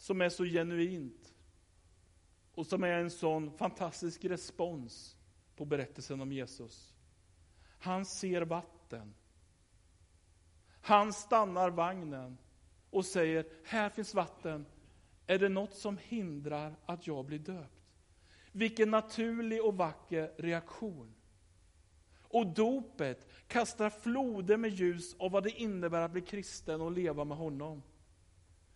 som 0.03 0.21
är 0.21 0.29
så 0.29 0.43
genuint 0.43 1.33
och 2.53 2.65
som 2.65 2.83
är 2.83 2.91
en 2.91 3.11
sån 3.11 3.57
fantastisk 3.57 4.25
respons 4.25 5.17
på 5.55 5.65
berättelsen 5.65 6.21
om 6.21 6.31
Jesus. 6.31 6.93
Han 7.79 8.05
ser 8.05 8.41
vatten. 8.41 9.13
Han 10.81 11.13
stannar 11.13 11.69
vagnen 11.69 12.37
och 12.89 13.05
säger, 13.05 13.45
här 13.65 13.89
finns 13.89 14.13
vatten. 14.13 14.65
Är 15.27 15.39
det 15.39 15.49
något 15.49 15.75
som 15.75 15.97
hindrar 15.97 16.75
att 16.85 17.07
jag 17.07 17.25
blir 17.25 17.39
döpt? 17.39 17.91
Vilken 18.51 18.91
naturlig 18.91 19.65
och 19.65 19.77
vacker 19.77 20.31
reaktion. 20.37 21.13
Och 22.21 22.47
dopet 22.47 23.27
kastar 23.47 23.89
floder 23.89 24.57
med 24.57 24.71
ljus 24.71 25.15
av 25.19 25.31
vad 25.31 25.43
det 25.43 25.61
innebär 25.61 26.01
att 26.01 26.11
bli 26.11 26.21
kristen 26.21 26.81
och 26.81 26.91
leva 26.91 27.23
med 27.23 27.37
honom. 27.37 27.83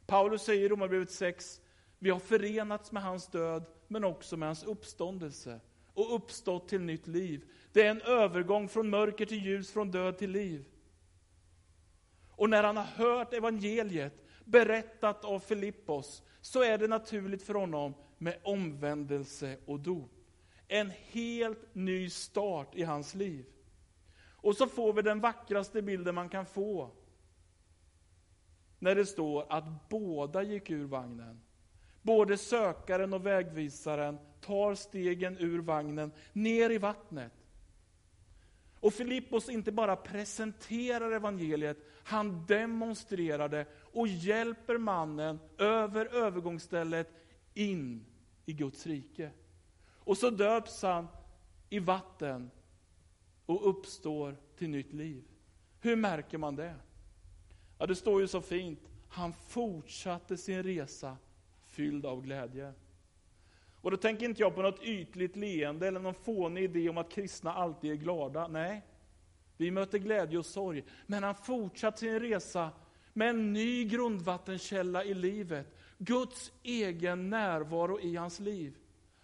Paulus 0.07 0.41
säger 0.41 0.65
i 0.65 0.69
Romarbrevet 0.69 1.11
6, 1.11 1.61
vi 1.99 2.09
har 2.09 2.19
förenats 2.19 2.91
med 2.91 3.03
hans 3.03 3.27
död, 3.27 3.65
men 3.87 4.03
också 4.03 4.37
med 4.37 4.47
hans 4.47 4.63
uppståndelse 4.63 5.59
och 5.93 6.15
uppstått 6.15 6.67
till 6.69 6.81
nytt 6.81 7.07
liv. 7.07 7.45
Det 7.71 7.81
är 7.81 7.91
en 7.91 8.01
övergång 8.01 8.69
från 8.69 8.89
mörker 8.89 9.25
till 9.25 9.45
ljus, 9.45 9.71
från 9.71 9.91
död 9.91 10.17
till 10.17 10.31
liv. 10.31 10.65
Och 12.29 12.49
när 12.49 12.63
han 12.63 12.77
har 12.77 12.83
hört 12.83 13.33
evangeliet 13.33 14.13
berättat 14.45 15.25
av 15.25 15.39
Filippos, 15.39 16.23
så 16.41 16.63
är 16.63 16.77
det 16.77 16.87
naturligt 16.87 17.43
för 17.43 17.53
honom 17.53 17.93
med 18.17 18.37
omvändelse 18.43 19.57
och 19.65 19.79
dop. 19.79 20.11
En 20.67 20.91
helt 21.11 21.75
ny 21.75 22.09
start 22.09 22.75
i 22.75 22.83
hans 22.83 23.15
liv. 23.15 23.45
Och 24.19 24.55
så 24.55 24.67
får 24.67 24.93
vi 24.93 25.01
den 25.01 25.19
vackraste 25.19 25.81
bilden 25.81 26.15
man 26.15 26.29
kan 26.29 26.45
få 26.45 26.91
när 28.79 28.95
det 28.95 29.05
står 29.05 29.45
att 29.49 29.89
båda 29.89 30.43
gick 30.43 30.69
ur 30.69 30.85
vagnen. 30.85 31.41
Både 32.01 32.37
sökaren 32.37 33.13
och 33.13 33.25
vägvisaren 33.25 34.17
tar 34.41 34.75
stegen 34.75 35.37
ur 35.37 35.59
vagnen 35.59 36.11
ner 36.33 36.69
i 36.69 36.77
vattnet. 36.77 37.33
Och 38.79 38.93
Filippos 38.93 39.49
inte 39.49 39.71
bara 39.71 39.95
presenterar 39.95 41.11
evangeliet, 41.11 41.77
han 42.03 42.45
demonstrerar 42.45 43.49
det 43.49 43.65
och 43.93 44.07
hjälper 44.07 44.77
mannen 44.77 45.39
över 45.57 46.05
övergångsstället 46.05 47.09
in 47.53 48.05
i 48.45 48.53
Guds 48.53 48.87
rike. 48.87 49.31
Och 49.89 50.17
så 50.17 50.29
döps 50.29 50.81
han 50.81 51.07
i 51.69 51.79
vatten 51.79 52.51
och 53.45 53.69
uppstår 53.69 54.35
till 54.57 54.69
nytt 54.69 54.93
liv. 54.93 55.23
Hur 55.81 55.95
märker 55.95 56.37
man 56.37 56.55
det? 56.55 56.75
Ja, 57.77 57.85
det 57.85 57.95
står 57.95 58.21
ju 58.21 58.27
så 58.27 58.41
fint. 58.41 58.79
Han 59.09 59.33
fortsatte 59.47 60.37
sin 60.37 60.63
resa 60.63 61.17
fylld 61.65 62.05
av 62.05 62.21
glädje. 62.21 62.73
Och 63.81 63.91
då 63.91 63.97
tänker 63.97 64.25
inte 64.25 64.41
jag 64.41 64.55
på 64.55 64.61
något 64.61 64.83
ytligt 64.83 65.35
leende 65.35 65.87
eller 65.87 65.99
någon 65.99 66.13
fånig 66.13 66.63
idé 66.63 66.89
om 66.89 66.97
att 66.97 67.11
kristna 67.11 67.53
alltid 67.53 67.91
är 67.91 67.95
glada. 67.95 68.47
Nej, 68.47 68.81
vi 69.57 69.71
möter 69.71 69.97
glädje 69.97 70.37
och 70.39 70.45
sorg. 70.45 70.83
Men 71.05 71.23
han 71.23 71.35
fortsatte 71.35 71.99
sin 71.99 72.19
resa 72.19 72.69
med 73.13 73.29
en 73.29 73.53
ny 73.53 73.85
grundvattenkälla 73.85 75.03
i 75.03 75.13
livet. 75.13 75.67
Guds 75.97 76.51
egen 76.63 77.29
närvaro 77.29 77.99
i 77.99 78.15
hans 78.15 78.39
liv. 78.39 78.77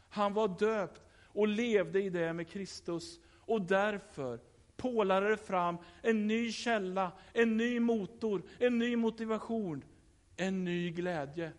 Han 0.10 0.34
var 0.34 0.48
döpt 0.48 1.02
och 1.28 1.48
levde 1.48 2.04
i 2.04 2.10
det 2.10 2.34
med 2.34 2.48
Kristus. 2.48 3.20
Och 3.46 3.62
därför 3.62 4.40
pålade 4.78 5.30
det 5.30 5.38
fram 5.38 5.78
en 6.02 6.28
ny 6.28 6.52
källa, 6.52 7.12
en 7.34 7.58
ny 7.58 7.80
motor, 7.80 8.44
en 8.60 8.80
ny 8.80 8.96
motivation, 8.96 9.84
en 10.38 10.64
ny 10.64 10.92
glädje. 10.92 11.52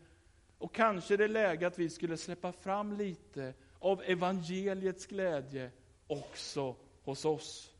Och 0.58 0.74
kanske 0.74 1.16
det 1.16 1.24
är 1.24 1.28
läge 1.28 1.66
att 1.66 1.78
vi 1.78 1.90
skulle 1.90 2.16
släppa 2.16 2.52
fram 2.52 2.92
lite 2.92 3.54
av 3.78 4.02
evangeliets 4.02 5.06
glädje 5.06 5.70
också 6.06 6.76
hos 7.02 7.24
oss. 7.24 7.74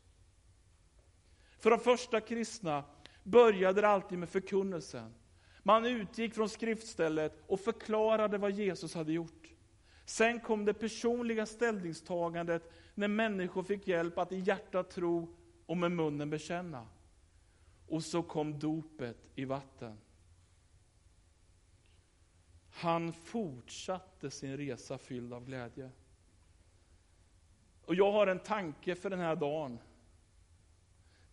För 1.59 1.69
de 1.69 1.79
första 1.79 2.21
kristna 2.21 2.83
började 3.23 3.81
det 3.81 3.87
alltid 3.87 4.17
med 4.17 4.29
förkunnelsen. 4.29 5.13
Man 5.63 5.85
utgick 5.85 6.33
från 6.33 6.49
skriftstället 6.49 7.43
och 7.47 7.59
förklarade 7.59 8.37
vad 8.37 8.51
Jesus 8.51 8.95
hade 8.95 9.11
gjort. 9.11 9.53
Sen 10.05 10.39
kom 10.39 10.65
det 10.65 10.73
personliga 10.73 11.45
ställningstagandet 11.45 12.71
när 12.95 13.07
människor 13.07 13.63
fick 13.63 13.87
hjälp 13.87 14.17
att 14.17 14.31
i 14.31 14.39
hjärtat 14.39 14.89
tro 14.89 15.35
och 15.65 15.77
med 15.77 15.91
munnen 15.91 16.29
bekänna. 16.29 16.87
Och 17.87 18.03
så 18.03 18.23
kom 18.23 18.59
dopet 18.59 19.17
i 19.35 19.45
vatten. 19.45 19.97
Han 22.71 23.13
fortsatte 23.13 24.31
sin 24.31 24.57
resa 24.57 24.97
fylld 24.97 25.33
av 25.33 25.45
glädje. 25.45 25.91
Och 27.85 27.95
jag 27.95 28.11
har 28.11 28.27
en 28.27 28.39
tanke 28.39 28.95
för 28.95 29.09
den 29.09 29.19
här 29.19 29.35
dagen. 29.35 29.79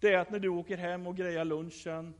Det 0.00 0.14
är 0.14 0.18
att 0.18 0.30
när 0.30 0.38
du 0.38 0.48
åker 0.48 0.76
hem 0.76 1.06
och 1.06 1.16
grejar 1.16 1.44
lunchen, 1.44 2.14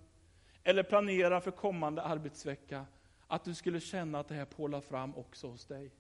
eller 0.63 0.83
planerar 0.83 1.41
för 1.41 1.51
kommande 1.51 2.03
arbetsvecka, 2.03 2.87
att 3.27 3.45
du 3.45 3.55
skulle 3.55 3.81
känna 3.81 4.21
att 4.21 4.29
det 4.29 4.35
här 4.35 4.45
pålar 4.45 4.81
fram 4.81 5.15
också 5.17 5.49
hos 5.49 5.67
dig. 5.67 5.91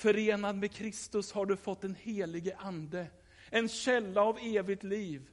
Förenad 0.00 0.56
med 0.56 0.72
Kristus 0.72 1.32
har 1.32 1.46
du 1.46 1.56
fått 1.56 1.84
en 1.84 1.94
helige 1.94 2.56
ande, 2.56 3.06
en 3.50 3.68
källa 3.68 4.22
av 4.22 4.38
evigt 4.42 4.82
liv. 4.82 5.30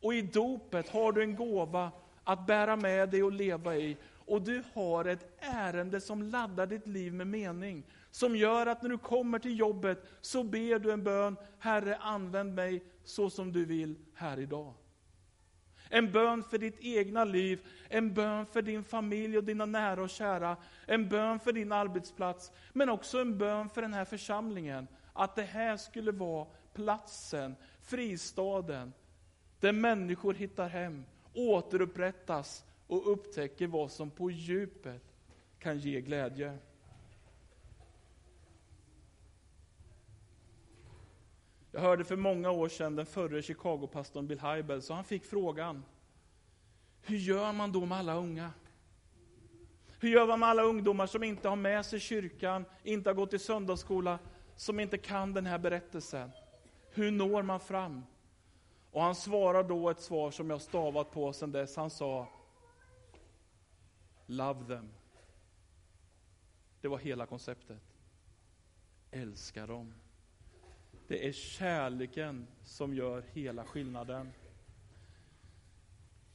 Och 0.00 0.14
i 0.14 0.22
dopet 0.22 0.88
har 0.88 1.12
du 1.12 1.22
en 1.22 1.36
gåva 1.36 1.92
att 2.24 2.46
bära 2.46 2.76
med 2.76 3.08
dig 3.08 3.22
och 3.22 3.32
leva 3.32 3.76
i. 3.76 3.96
Och 4.26 4.42
du 4.42 4.62
har 4.74 5.04
ett 5.04 5.36
ärende 5.38 6.00
som 6.00 6.22
laddar 6.22 6.66
ditt 6.66 6.86
liv 6.86 7.14
med 7.14 7.26
mening. 7.26 7.82
Som 8.10 8.36
gör 8.36 8.66
att 8.66 8.82
när 8.82 8.90
du 8.90 8.98
kommer 8.98 9.38
till 9.38 9.58
jobbet 9.58 10.04
så 10.20 10.42
ber 10.42 10.78
du 10.78 10.92
en 10.92 11.04
bön, 11.04 11.36
Herre 11.58 11.96
använd 11.96 12.54
mig 12.54 12.82
så 13.04 13.30
som 13.30 13.52
du 13.52 13.64
vill 13.64 13.94
här 14.14 14.38
idag. 14.38 14.74
En 15.90 16.12
bön 16.12 16.42
för 16.42 16.58
ditt 16.58 16.80
egna 16.80 17.24
liv, 17.24 17.66
en 17.88 18.14
bön 18.14 18.46
för 18.46 18.62
din 18.62 18.84
familj 18.84 19.38
och 19.38 19.44
dina 19.44 19.66
nära 19.66 20.02
och 20.02 20.10
kära, 20.10 20.56
en 20.86 21.08
bön 21.08 21.40
för 21.40 21.52
din 21.52 21.72
arbetsplats, 21.72 22.52
men 22.72 22.88
också 22.88 23.18
en 23.20 23.38
bön 23.38 23.68
för 23.68 23.82
den 23.82 23.94
här 23.94 24.04
församlingen. 24.04 24.88
Att 25.12 25.36
det 25.36 25.42
här 25.42 25.76
skulle 25.76 26.12
vara 26.12 26.46
platsen, 26.74 27.54
fristaden, 27.82 28.92
där 29.60 29.72
människor 29.72 30.34
hittar 30.34 30.68
hem, 30.68 31.04
återupprättas 31.34 32.64
och 32.86 33.12
upptäcker 33.12 33.66
vad 33.66 33.90
som 33.90 34.10
på 34.10 34.30
djupet 34.30 35.02
kan 35.58 35.78
ge 35.78 36.00
glädje. 36.00 36.58
Jag 41.78 41.82
hörde 41.82 42.04
för 42.04 42.16
många 42.16 42.50
år 42.50 42.68
sedan 42.68 42.96
den 42.96 43.06
förre 43.06 43.42
Chicago-pastorn 43.42 44.26
Bill 44.26 44.40
Hybels, 44.40 44.86
så 44.86 44.94
han 44.94 45.04
fick 45.04 45.24
frågan, 45.24 45.84
hur 47.00 47.16
gör 47.16 47.52
man 47.52 47.72
då 47.72 47.86
med 47.86 47.98
alla 47.98 48.14
unga? 48.14 48.52
Hur 50.00 50.08
gör 50.08 50.26
man 50.26 50.40
med 50.40 50.48
alla 50.48 50.62
ungdomar 50.62 51.06
som 51.06 51.22
inte 51.22 51.48
har 51.48 51.56
med 51.56 51.86
sig 51.86 52.00
kyrkan, 52.00 52.64
inte 52.82 53.10
har 53.10 53.14
gått 53.14 53.34
i 53.34 53.38
söndagsskola, 53.38 54.18
som 54.56 54.80
inte 54.80 54.98
kan 54.98 55.34
den 55.34 55.46
här 55.46 55.58
berättelsen? 55.58 56.30
Hur 56.90 57.10
når 57.10 57.42
man 57.42 57.60
fram? 57.60 58.04
Och 58.90 59.02
han 59.02 59.14
svarar 59.14 59.64
då 59.64 59.90
ett 59.90 60.00
svar 60.00 60.30
som 60.30 60.50
jag 60.50 60.60
stavat 60.60 61.10
på 61.10 61.32
sedan 61.32 61.52
dess. 61.52 61.76
Han 61.76 61.90
sa 61.90 62.28
Love 64.26 64.64
them. 64.66 64.88
Det 66.80 66.88
var 66.88 66.98
hela 66.98 67.26
konceptet. 67.26 67.82
Älska 69.10 69.66
dem. 69.66 69.94
Det 71.08 71.28
är 71.28 71.32
kärleken 71.32 72.46
som 72.64 72.94
gör 72.94 73.24
hela 73.32 73.64
skillnaden. 73.64 74.32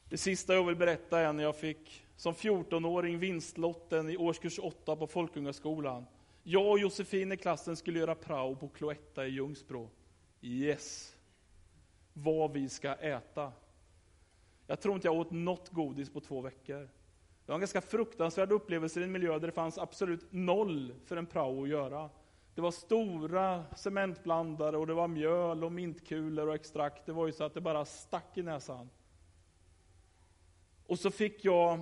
Det 0.10 0.18
sista 0.18 0.54
jag 0.54 0.66
vill 0.66 0.76
berätta 0.76 1.20
är 1.20 1.34
när 1.34 1.44
jag 1.44 1.56
fick 1.56 2.06
som 2.16 2.34
14-åring 2.34 3.20
vinstlotten 3.20 4.10
i 4.10 4.18
årskurs 4.18 4.60
8 4.60 4.96
på 4.96 5.08
Folkungaskolan. 5.08 6.06
Jag 6.44 6.72
och 6.72 6.80
Josefin 6.80 7.32
i 7.32 7.38
klassen 7.38 7.76
skulle 7.76 8.00
göra 8.00 8.16
prao 8.16 8.56
på 8.56 8.68
Cloetta 8.68 9.26
i 9.26 9.30
Ljungsbro. 9.30 9.90
Yes! 10.42 11.16
Vad 12.14 12.52
vi 12.52 12.70
ska 12.70 12.94
äta. 12.94 13.52
Jag 14.68 14.82
tror 14.82 14.96
inte 14.96 15.08
jag 15.08 15.18
åt 15.18 15.32
något 15.32 15.70
godis 15.70 16.10
på 16.10 16.20
två 16.22 16.42
veckor. 16.42 16.80
Det 17.46 17.52
var 17.52 17.56
en 17.56 17.62
ganska 17.62 17.82
fruktansvärd 17.82 18.52
upplevelse 18.52 19.00
i 19.00 19.04
en 19.04 19.12
miljö 19.12 19.40
där 19.40 19.48
det 19.48 19.54
fanns 19.54 19.78
absolut 19.78 20.32
noll 20.32 20.94
för 21.06 21.18
en 21.18 21.26
prao 21.26 21.64
att 21.64 21.70
göra. 21.70 22.10
Det 22.56 22.62
var 22.62 22.72
stora 22.72 23.66
cementblandare 23.76 24.78
och 24.78 24.88
det 24.88 24.94
var 24.94 25.08
mjöl 25.08 25.64
och 25.64 25.72
mintkulor 25.72 26.48
och 26.48 26.56
extrakt. 26.56 27.06
Det 27.06 27.12
var 27.12 27.26
ju 27.26 27.32
så 27.32 27.44
att 27.44 27.54
det 27.54 27.62
bara 27.62 27.86
stack 27.86 28.38
i 28.38 28.42
näsan. 28.42 28.90
Och 30.88 31.00
så 31.00 31.12
fick 31.12 31.46
jag 31.46 31.80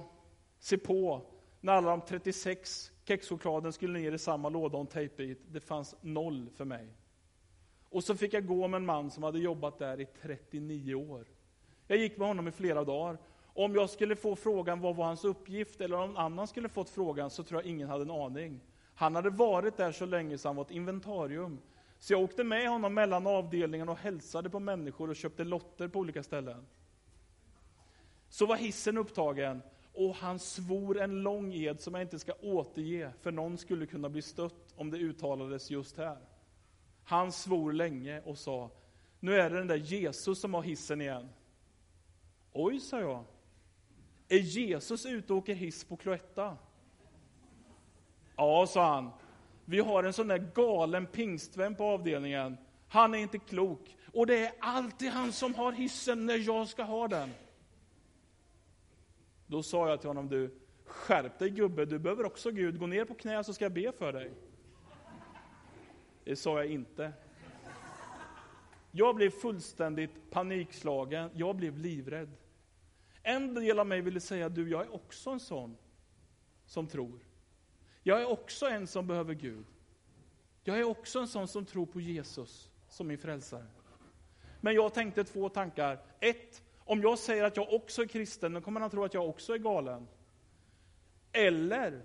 se 0.59 0.78
på 0.78 1.22
när 1.61 1.74
alla 1.74 1.91
de 1.91 2.01
36 2.01 2.91
kexchokladen 3.03 3.74
skulle 3.74 3.99
ner 3.99 4.11
i 4.11 4.17
samma 4.17 4.49
låda 4.49 4.78
och 4.78 4.82
en 4.82 4.88
tejpbit. 4.88 5.41
Det 5.47 5.59
fanns 5.59 5.95
noll 6.01 6.49
för 6.55 6.65
mig. 6.65 6.88
Och 7.89 8.03
så 8.03 8.15
fick 8.15 8.34
jag 8.34 8.47
gå 8.47 8.67
med 8.67 8.78
en 8.78 8.86
man 8.86 9.11
som 9.11 9.24
hade 9.24 9.39
jobbat 9.39 9.80
där 9.80 10.01
i 10.01 10.05
39 10.05 10.95
år. 10.95 11.26
Jag 11.88 11.97
gick 11.97 12.17
med 12.17 12.28
honom 12.28 12.47
i 12.47 12.51
flera 12.51 12.84
dagar. 12.84 13.17
Om 13.53 13.76
jag 13.76 13.89
skulle 13.89 14.15
få 14.15 14.36
frågan 14.36 14.82
vad 14.82 14.95
var 14.95 15.05
hans 15.05 15.26
uppgift, 15.26 15.82
eller 15.82 15.97
om 15.97 16.07
någon 16.07 16.17
annan 16.17 16.47
skulle 16.47 16.69
fått 16.69 16.89
frågan, 16.89 17.30
så 17.30 17.43
tror 17.43 17.61
jag 17.61 17.69
ingen 17.69 17.89
hade 17.89 18.03
en 18.03 18.11
aning. 18.11 18.61
Han 19.01 19.15
hade 19.15 19.29
varit 19.29 19.77
där 19.77 19.91
så 19.91 20.05
länge 20.05 20.37
så 20.37 20.49
han 20.49 20.55
var 20.55 20.63
ett 20.63 20.71
inventarium. 20.71 21.59
Så 21.99 22.13
jag 22.13 22.21
åkte 22.21 22.43
med 22.43 22.69
honom 22.69 22.93
mellan 22.93 23.27
avdelningarna 23.27 23.91
och 23.91 23.97
hälsade 23.97 24.49
på 24.49 24.59
människor 24.59 25.09
och 25.09 25.15
köpte 25.15 25.43
lotter 25.43 25.87
på 25.87 25.99
olika 25.99 26.23
ställen. 26.23 26.65
Så 28.29 28.45
var 28.45 28.55
hissen 28.55 28.97
upptagen 28.97 29.61
och 29.93 30.15
han 30.15 30.39
svor 30.39 30.99
en 30.99 31.23
lång 31.23 31.53
ed 31.53 31.81
som 31.81 31.93
jag 31.93 32.03
inte 32.03 32.19
ska 32.19 32.33
återge, 32.41 33.11
för 33.21 33.31
någon 33.31 33.57
skulle 33.57 33.85
kunna 33.85 34.09
bli 34.09 34.21
stött 34.21 34.73
om 34.75 34.91
det 34.91 34.97
uttalades 34.97 35.71
just 35.71 35.97
här. 35.97 36.17
Han 37.03 37.31
svor 37.31 37.73
länge 37.73 38.21
och 38.21 38.37
sa, 38.37 38.69
nu 39.19 39.35
är 39.35 39.49
det 39.49 39.57
den 39.57 39.67
där 39.67 39.75
Jesus 39.75 40.41
som 40.41 40.53
har 40.53 40.61
hissen 40.61 41.01
igen. 41.01 41.29
Oj, 42.53 42.79
sa 42.79 42.99
jag. 42.99 43.23
Är 44.27 44.39
Jesus 44.39 45.05
ute 45.05 45.33
och 45.33 45.39
åker 45.39 45.53
hiss 45.53 45.83
på 45.83 45.97
Cloetta? 45.97 46.57
Ja, 48.36 48.67
sa 48.67 48.93
han. 48.93 49.09
Vi 49.65 49.79
har 49.79 50.03
en 50.03 50.13
sån 50.13 50.27
där 50.27 50.51
galen 50.55 51.05
pingstvän 51.05 51.75
på 51.75 51.84
avdelningen. 51.84 52.57
Han 52.88 53.13
är 53.13 53.17
inte 53.17 53.38
klok. 53.38 53.97
Och 54.13 54.27
det 54.27 54.45
är 54.45 54.51
alltid 54.59 55.09
han 55.09 55.32
som 55.32 55.55
har 55.55 55.71
hissen 55.71 56.25
när 56.25 56.38
jag 56.38 56.67
ska 56.67 56.84
ha 56.84 57.07
den. 57.07 57.29
Då 59.47 59.63
sa 59.63 59.89
jag 59.89 59.99
till 59.99 60.09
honom, 60.09 60.29
du, 60.29 60.55
skärp 60.86 61.39
dig 61.39 61.49
gubbe, 61.49 61.86
du 61.86 61.99
behöver 61.99 62.25
också 62.25 62.51
Gud. 62.51 62.79
Gå 62.79 62.88
ner 62.88 63.05
på 63.05 63.13
knä 63.13 63.43
så 63.43 63.53
ska 63.53 63.65
jag 63.65 63.73
be 63.73 63.91
för 63.91 64.13
dig. 64.13 64.32
Det 66.23 66.36
sa 66.36 66.57
jag 66.57 66.71
inte. 66.71 67.13
Jag 68.91 69.15
blev 69.15 69.29
fullständigt 69.29 70.32
panikslagen, 70.32 71.29
jag 71.34 71.55
blev 71.55 71.77
livrädd. 71.77 72.29
En 73.23 73.53
del 73.53 73.79
av 73.79 73.88
mig 73.88 74.01
ville 74.01 74.19
säga, 74.19 74.49
du, 74.49 74.69
jag 74.69 74.82
är 74.82 74.95
också 74.95 75.29
en 75.29 75.39
sån 75.39 75.77
som 76.65 76.88
tror. 76.88 77.19
Jag 78.03 78.21
är 78.21 78.29
också 78.29 78.65
en 78.65 78.87
som 78.87 79.07
behöver 79.07 79.33
Gud. 79.33 79.65
Jag 80.63 80.79
är 80.79 80.83
också 80.83 81.19
en 81.19 81.27
sån 81.27 81.47
som 81.47 81.65
tror 81.65 81.85
på 81.85 82.01
Jesus 82.01 82.71
som 82.87 83.07
min 83.07 83.17
frälsare. 83.17 83.65
Men 84.61 84.73
jag 84.73 84.93
tänkte 84.93 85.23
två 85.23 85.49
tankar. 85.49 85.99
Ett, 86.19 86.61
om 86.77 87.01
jag 87.01 87.19
säger 87.19 87.43
att 87.43 87.57
jag 87.57 87.73
också 87.73 88.01
är 88.01 88.07
kristen, 88.07 88.53
då 88.53 88.61
kommer 88.61 88.81
han 88.81 88.89
tro 88.89 89.03
att 89.03 89.13
jag 89.13 89.29
också 89.29 89.53
är 89.53 89.57
galen. 89.57 90.07
Eller 91.31 92.01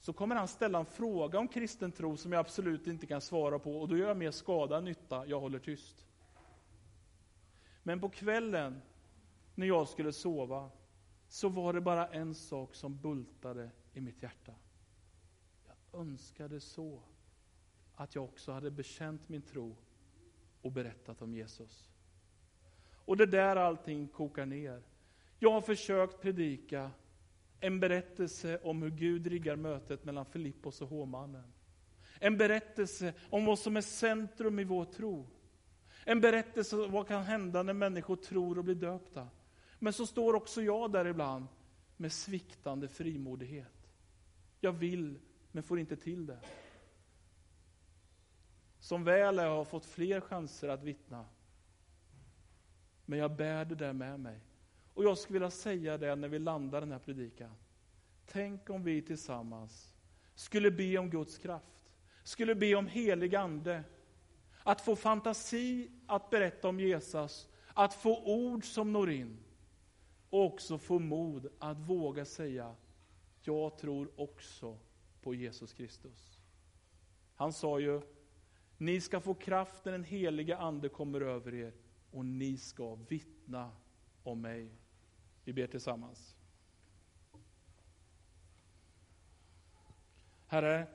så 0.00 0.12
kommer 0.12 0.36
han 0.36 0.48
ställa 0.48 0.78
en 0.78 0.86
fråga 0.86 1.38
om 1.38 1.48
kristen 1.48 1.92
tro 1.92 2.16
som 2.16 2.32
jag 2.32 2.40
absolut 2.40 2.86
inte 2.86 3.06
kan 3.06 3.20
svara 3.20 3.58
på, 3.58 3.80
och 3.80 3.88
då 3.88 3.96
gör 3.96 4.08
jag 4.08 4.16
mer 4.16 4.30
skada 4.30 4.76
än 4.76 4.84
nytta, 4.84 5.26
jag 5.26 5.40
håller 5.40 5.58
tyst. 5.58 6.06
Men 7.82 8.00
på 8.00 8.08
kvällen, 8.08 8.82
när 9.54 9.66
jag 9.66 9.88
skulle 9.88 10.12
sova, 10.12 10.70
så 11.28 11.48
var 11.48 11.72
det 11.72 11.80
bara 11.80 12.06
en 12.06 12.34
sak 12.34 12.74
som 12.74 13.00
bultade 13.00 13.70
i 13.94 14.00
mitt 14.00 14.22
hjärta 14.22 14.52
önskade 15.92 16.60
så 16.60 17.02
att 17.94 18.14
jag 18.14 18.24
också 18.24 18.52
hade 18.52 18.70
bekänt 18.70 19.28
min 19.28 19.42
tro 19.42 19.76
och 20.62 20.72
berättat 20.72 21.22
om 21.22 21.34
Jesus. 21.34 21.88
Och 23.04 23.16
det 23.16 23.24
är 23.24 23.26
där 23.26 23.56
allting 23.56 24.08
kokar 24.08 24.46
ner. 24.46 24.82
Jag 25.38 25.52
har 25.52 25.60
försökt 25.60 26.20
predika 26.20 26.90
en 27.60 27.80
berättelse 27.80 28.58
om 28.62 28.82
hur 28.82 28.90
Gud 28.90 29.26
riggar 29.26 29.56
mötet 29.56 30.04
mellan 30.04 30.26
Filippos 30.26 30.82
och 30.82 30.88
hovmannen. 30.88 31.52
En 32.20 32.38
berättelse 32.38 33.14
om 33.30 33.44
vad 33.44 33.58
som 33.58 33.76
är 33.76 33.80
centrum 33.80 34.58
i 34.58 34.64
vår 34.64 34.84
tro. 34.84 35.26
En 36.04 36.20
berättelse 36.20 36.76
om 36.76 36.92
vad 36.92 37.08
kan 37.08 37.22
hända 37.22 37.62
när 37.62 37.72
människor 37.72 38.16
tror 38.16 38.58
och 38.58 38.64
blir 38.64 38.74
döpta. 38.74 39.28
Men 39.78 39.92
så 39.92 40.06
står 40.06 40.34
också 40.34 40.62
jag 40.62 40.92
där 40.92 41.04
ibland 41.04 41.46
med 41.96 42.12
sviktande 42.12 42.88
frimodighet. 42.88 43.90
Jag 44.60 44.72
vill 44.72 45.18
men 45.52 45.62
får 45.62 45.78
inte 45.78 45.96
till 45.96 46.26
det. 46.26 46.38
Som 48.78 49.04
väl 49.04 49.38
är 49.38 49.48
har 49.48 49.56
jag 49.56 49.68
fått 49.68 49.86
fler 49.86 50.20
chanser 50.20 50.68
att 50.68 50.82
vittna. 50.82 51.26
Men 53.04 53.18
jag 53.18 53.36
bär 53.36 53.64
det 53.64 53.74
där 53.74 53.92
med 53.92 54.20
mig. 54.20 54.40
Och 54.94 55.04
jag 55.04 55.18
skulle 55.18 55.38
vilja 55.38 55.50
säga 55.50 55.98
det 55.98 56.16
när 56.16 56.28
vi 56.28 56.38
landar 56.38 56.80
den 56.80 56.92
här 56.92 56.98
predikan. 56.98 57.54
Tänk 58.26 58.70
om 58.70 58.84
vi 58.84 59.02
tillsammans 59.02 59.94
skulle 60.34 60.70
be 60.70 60.98
om 60.98 61.10
Guds 61.10 61.38
kraft, 61.38 61.90
skulle 62.22 62.54
be 62.54 62.74
om 62.74 62.86
helig 62.86 63.34
ande, 63.34 63.84
att 64.62 64.80
få 64.80 64.96
fantasi 64.96 65.90
att 66.06 66.30
berätta 66.30 66.68
om 66.68 66.80
Jesus, 66.80 67.48
att 67.74 67.94
få 67.94 68.22
ord 68.24 68.64
som 68.64 68.92
når 68.92 69.10
in 69.10 69.38
och 70.30 70.44
också 70.44 70.78
få 70.78 70.98
mod 70.98 71.52
att 71.58 71.78
våga 71.78 72.24
säga, 72.24 72.74
jag 73.42 73.78
tror 73.78 74.10
också 74.16 74.78
på 75.22 75.34
Jesus 75.34 75.72
Kristus. 75.72 76.38
Han 77.34 77.52
sa 77.52 77.80
ju, 77.80 78.00
ni 78.78 79.00
ska 79.00 79.20
få 79.20 79.34
kraft 79.34 79.84
när 79.84 79.92
den 79.92 80.04
heliga 80.04 80.56
Ande 80.56 80.88
kommer 80.88 81.20
över 81.20 81.54
er 81.54 81.72
och 82.10 82.24
ni 82.24 82.56
ska 82.56 82.94
vittna 82.94 83.70
om 84.22 84.40
mig. 84.40 84.68
Vi 85.44 85.52
ber 85.52 85.66
tillsammans. 85.66 86.36
Herre, 90.46 90.86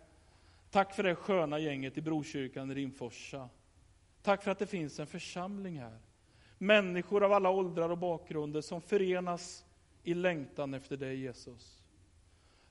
Tack 0.72 0.94
för 0.94 1.04
det 1.04 1.16
sköna 1.16 1.60
gänget 1.60 1.98
i 1.98 2.02
Brokyrkan 2.02 2.72
i 2.72 2.74
Rimforsa. 2.74 3.50
Tack 4.22 4.44
för 4.44 4.52
att 4.52 4.60
det 4.60 4.68
finns 4.68 5.00
en 5.00 5.08
församling 5.08 5.80
här. 5.80 6.00
Människor 6.58 7.24
av 7.24 7.34
alla 7.34 7.50
åldrar 7.50 7.90
och 7.90 7.98
bakgrunder 7.98 8.62
som 8.62 8.82
förenas 8.82 9.66
i 10.04 10.14
längtan 10.14 10.74
efter 10.74 10.98
dig 10.98 11.20
Jesus. 11.20 11.84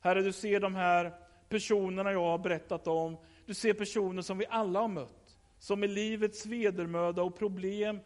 Herre, 0.00 0.22
du 0.22 0.32
ser 0.32 0.60
de 0.60 0.74
här 0.74 1.12
personerna 1.48 2.12
jag 2.12 2.24
har 2.24 2.38
berättat 2.38 2.86
om. 2.86 3.16
Du 3.46 3.54
ser 3.54 3.74
personer 3.74 4.22
som 4.22 4.38
vi 4.38 4.46
alla 4.50 4.80
har 4.80 4.88
mött. 4.88 5.38
Som 5.58 5.84
i 5.84 5.88
livets 5.88 6.46
vedermöda 6.46 7.22
och 7.22 7.38
problem 7.38 8.00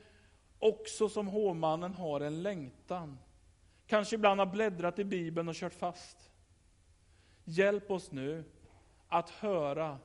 också 0.58 1.08
som 1.08 1.26
hovmannen 1.26 1.94
har 1.94 2.20
en 2.20 2.42
längtan. 2.42 3.18
Kanske 3.86 4.16
ibland 4.16 4.40
har 4.40 4.46
bläddrat 4.46 4.98
i 4.98 5.04
Bibeln 5.04 5.48
och 5.48 5.54
kört 5.54 5.74
fast. 5.74 6.30
Hjälp 7.44 7.90
oss 7.90 8.12
nu 8.12 8.44
att 9.08 9.30
höra 9.30 9.98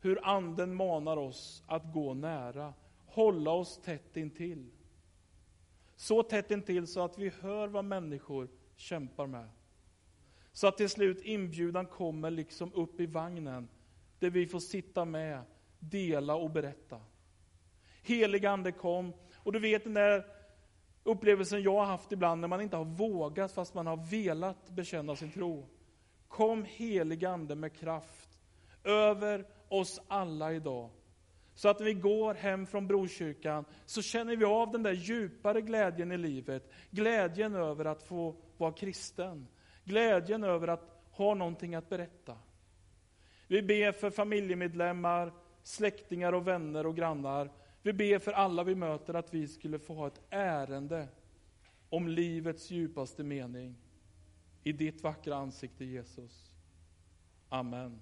hur 0.00 0.26
Anden 0.26 0.74
manar 0.74 1.16
oss 1.16 1.62
att 1.66 1.92
gå 1.92 2.14
nära, 2.14 2.74
hålla 3.06 3.50
oss 3.50 3.80
tätt 3.84 4.16
intill. 4.16 4.70
Så 5.96 6.22
tätt 6.22 6.50
intill 6.50 6.86
så 6.86 7.04
att 7.04 7.18
vi 7.18 7.32
hör 7.40 7.68
vad 7.68 7.84
människor 7.84 8.48
kämpar 8.76 9.26
med. 9.26 9.48
Så 10.60 10.66
att 10.66 10.76
till 10.76 10.88
slut 10.88 11.22
inbjudan 11.22 11.86
kommer 11.86 12.30
liksom 12.30 12.72
upp 12.74 13.00
i 13.00 13.06
vagnen, 13.06 13.68
där 14.18 14.30
vi 14.30 14.46
får 14.46 14.58
sitta 14.58 15.04
med, 15.04 15.42
dela 15.78 16.34
och 16.34 16.50
berätta. 16.50 17.00
Helig 18.02 18.46
Ande 18.46 18.72
kom, 18.72 19.12
och 19.36 19.52
du 19.52 19.58
vet 19.58 19.84
den 19.84 19.94
där 19.94 20.26
upplevelsen 21.04 21.62
jag 21.62 21.76
har 21.76 21.84
haft 21.84 22.12
ibland 22.12 22.40
när 22.40 22.48
man 22.48 22.60
inte 22.60 22.76
har 22.76 22.84
vågat 22.84 23.52
fast 23.52 23.74
man 23.74 23.86
har 23.86 24.10
velat 24.10 24.70
bekänna 24.70 25.16
sin 25.16 25.32
tro. 25.32 25.68
Kom 26.28 26.64
helig 26.64 27.24
Ande 27.24 27.54
med 27.54 27.76
kraft 27.76 28.38
över 28.84 29.46
oss 29.68 30.00
alla 30.08 30.52
idag. 30.52 30.90
Så 31.54 31.68
att 31.68 31.78
när 31.78 31.86
vi 31.86 31.94
går 31.94 32.34
hem 32.34 32.66
från 32.66 32.86
Brokyrkan 32.86 33.64
så 33.86 34.02
känner 34.02 34.36
vi 34.36 34.44
av 34.44 34.70
den 34.70 34.82
där 34.82 34.92
djupare 34.92 35.60
glädjen 35.60 36.12
i 36.12 36.18
livet. 36.18 36.70
Glädjen 36.90 37.54
över 37.54 37.84
att 37.84 38.02
få 38.02 38.36
vara 38.56 38.72
kristen. 38.72 39.46
Glädjen 39.90 40.44
över 40.44 40.68
att 40.68 41.02
ha 41.10 41.34
någonting 41.34 41.74
att 41.74 41.88
berätta. 41.88 42.36
Vi 43.46 43.62
ber 43.62 43.92
för 43.92 44.10
familjemedlemmar, 44.10 45.32
släktingar 45.62 46.32
och 46.32 46.48
vänner 46.48 46.86
och 46.86 46.96
grannar. 46.96 47.50
Vi 47.82 47.92
ber 47.92 48.18
för 48.18 48.32
alla 48.32 48.64
vi 48.64 48.74
möter 48.74 49.14
att 49.14 49.34
vi 49.34 49.48
skulle 49.48 49.78
få 49.78 49.94
ha 49.94 50.06
ett 50.06 50.20
ärende 50.30 51.08
om 51.88 52.08
livets 52.08 52.70
djupaste 52.70 53.24
mening 53.24 53.76
i 54.62 54.72
ditt 54.72 55.02
vackra 55.02 55.36
ansikte 55.36 55.84
Jesus. 55.84 56.54
Amen. 57.48 58.00